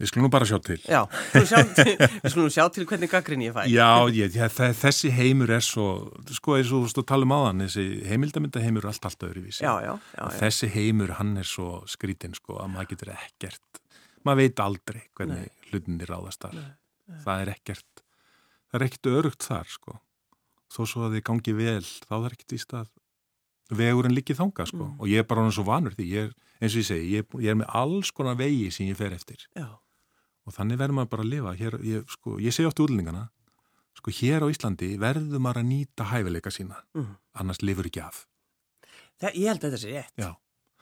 Við 0.00 0.08
skulum 0.08 0.24
nú 0.24 0.30
bara 0.32 0.46
sjá 0.48 0.56
til. 0.64 0.78
Já, 0.88 1.02
sjá 1.44 1.58
til, 1.76 1.92
við 2.22 2.32
skulum 2.32 2.52
sjá 2.52 2.62
til 2.72 2.86
hvernig 2.88 3.10
gaggrin 3.12 3.42
ég 3.44 3.52
fæ. 3.52 3.66
Já, 3.68 4.08
ég, 4.16 4.32
þessi 4.80 5.10
heimur 5.12 5.50
er 5.52 5.64
svo, 5.64 5.88
sko 6.32 6.54
eins 6.56 6.70
og 6.70 6.78
þú 6.78 6.86
veist 6.86 7.00
að 7.02 7.06
tala 7.10 7.26
um 7.26 7.34
áðan, 7.36 7.60
þessi 7.66 7.84
heimildamöndaheimur 8.08 8.86
er 8.86 8.92
allt 8.94 9.08
allt 9.10 9.26
öðruvísi. 9.28 9.60
Já, 9.60 9.74
já, 9.84 9.92
já. 10.16 10.22
Þessi 10.38 10.70
heimur, 10.72 11.12
hann 11.18 11.34
er 11.42 11.48
svo 11.48 11.82
skrítinn 11.90 12.36
sko 12.38 12.56
að 12.62 12.70
maður 12.72 12.88
getur 12.94 13.10
ekkert, 13.12 13.82
maður 14.24 14.40
veit 14.40 14.62
aldrei 14.64 15.02
hvernig 15.20 15.50
hlutinni 15.68 16.08
ráðast 16.08 16.46
þar. 16.46 16.56
Það 17.26 17.44
er 17.44 17.52
ekkert, 17.58 18.02
það 18.70 18.80
er 18.80 18.86
ekkert 18.88 19.10
örugt 19.12 19.50
þar 19.50 19.70
sko. 19.74 19.98
Þó 20.70 20.80
svo 20.86 21.04
að 21.10 21.18
þið 21.18 21.26
gangi 21.28 21.56
vel, 21.60 21.84
þá 22.08 22.16
er 22.22 22.38
ekkert 22.38 22.56
í 22.56 22.62
stað 22.62 22.88
vegurinn 23.76 24.16
líkið 24.16 24.40
þanga 24.40 24.64
sko. 24.66 24.80
Mm. 24.86 24.96
Og 24.96 25.12
ég 25.12 25.20
er 25.20 25.28
bara 25.28 25.44
hann 25.44 25.52
svo 25.54 25.66
vanur 25.66 25.92
því, 25.94 26.08
ég 26.08 26.30
er, 26.30 26.34
eins 26.58 26.72
og 26.72 26.80
ég 26.80 26.88
segi, 26.88 27.12
ég, 27.18 27.38
ég 27.42 27.52
er 27.52 27.58
með 27.60 27.70
alls 27.82 28.10
konar 28.14 28.38
vegi 28.38 28.70
sem 28.74 28.88
ég 28.88 28.98
fer 28.98 29.12
eftir. 29.14 29.44
Já 29.58 29.68
og 30.50 30.56
þannig 30.56 30.80
verður 30.80 30.98
maður 30.98 31.12
bara 31.14 31.24
að 31.26 31.30
lifa. 31.34 31.52
Hér, 31.60 31.76
ég, 31.86 32.08
sko, 32.10 32.36
ég 32.42 32.54
segi 32.56 32.66
oft 32.68 32.82
útlendingana 32.82 33.28
sko 34.00 34.12
hér 34.16 34.46
á 34.46 34.48
Íslandi 34.50 34.94
verður 35.00 35.42
maður 35.42 35.60
að 35.62 35.68
nýta 35.70 36.06
hæfileika 36.10 36.52
sína. 36.54 36.78
Mm. 36.96 37.14
annars 37.40 37.60
lifur 37.62 37.86
ekki 37.90 38.02
af. 38.02 38.24
Það, 39.20 39.36
Ég 39.36 39.48
held 39.50 39.60
að 39.60 39.66
þetta 39.68 39.80
sé 39.82 39.92
rétt. 39.94 40.14
Já. 40.16 40.30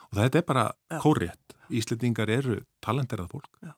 og 0.09 0.15
þetta 0.17 0.39
er 0.41 0.47
bara 0.49 0.65
Já. 0.73 0.99
kórétt 1.03 1.57
Íslendingar 1.69 2.31
eru 2.33 2.61
talenterað 2.81 3.33
fólk. 3.35 3.51
Já. 3.63 3.75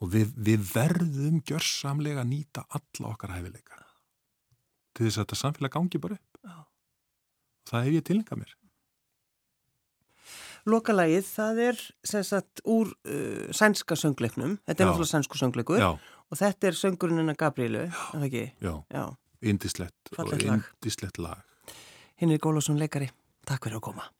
og 0.00 0.10
við, 0.12 0.32
við 0.36 0.64
verðum 0.74 1.40
gjörsamlega 1.48 2.20
að 2.24 2.30
nýta 2.32 2.66
alla 2.68 3.12
okkar 3.12 3.36
hæfileika. 3.36 3.82
Til 4.96 5.06
þess 5.06 5.18
að 5.18 5.24
þetta 5.26 5.38
samfélag 5.42 5.72
gangi 5.76 6.00
bara 6.00 6.16
upp. 6.18 6.40
Það 7.66 7.84
hef 7.86 7.96
ég 7.98 8.04
tilengað 8.06 8.40
mér 8.42 8.56
Lokalægið, 10.66 11.28
það 11.30 11.62
er 11.68 11.80
sem 12.10 12.24
sagt 12.26 12.62
úr 12.66 12.90
uh, 13.06 13.46
sænska 13.54 13.98
söngleiknum, 13.98 14.56
þetta 14.66 14.82
er 14.82 14.90
náttúrulega 14.90 15.12
sænsku 15.12 15.38
söngleikur 15.38 15.78
já. 15.78 15.92
og 15.94 16.40
þetta 16.40 16.70
er 16.70 16.78
söngurinn 16.80 17.30
að 17.30 17.38
Gabrielu, 17.44 17.84
er 17.86 17.94
það 18.10 18.26
ekki? 18.30 18.44
Já, 18.66 18.74
já. 18.90 19.04
indislegt 19.52 20.14
og 20.18 20.34
indislegt 20.34 21.22
lag. 21.22 21.46
Hinn 22.18 22.34
er 22.34 22.42
Gólásson 22.42 22.80
leikari, 22.80 23.12
takk 23.46 23.68
fyrir 23.68 23.78
að 23.78 23.88
koma. 23.92 24.10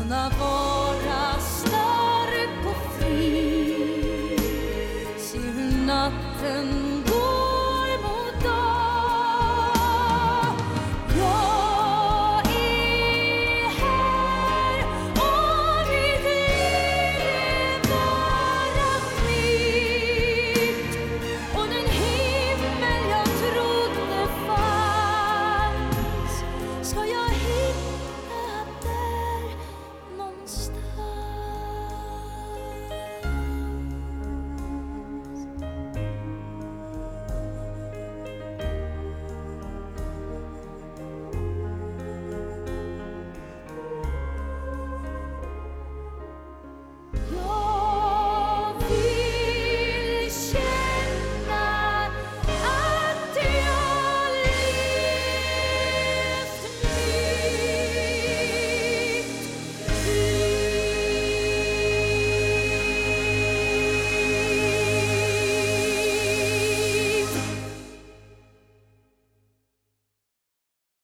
The 0.00 0.16
avant. 0.16 0.69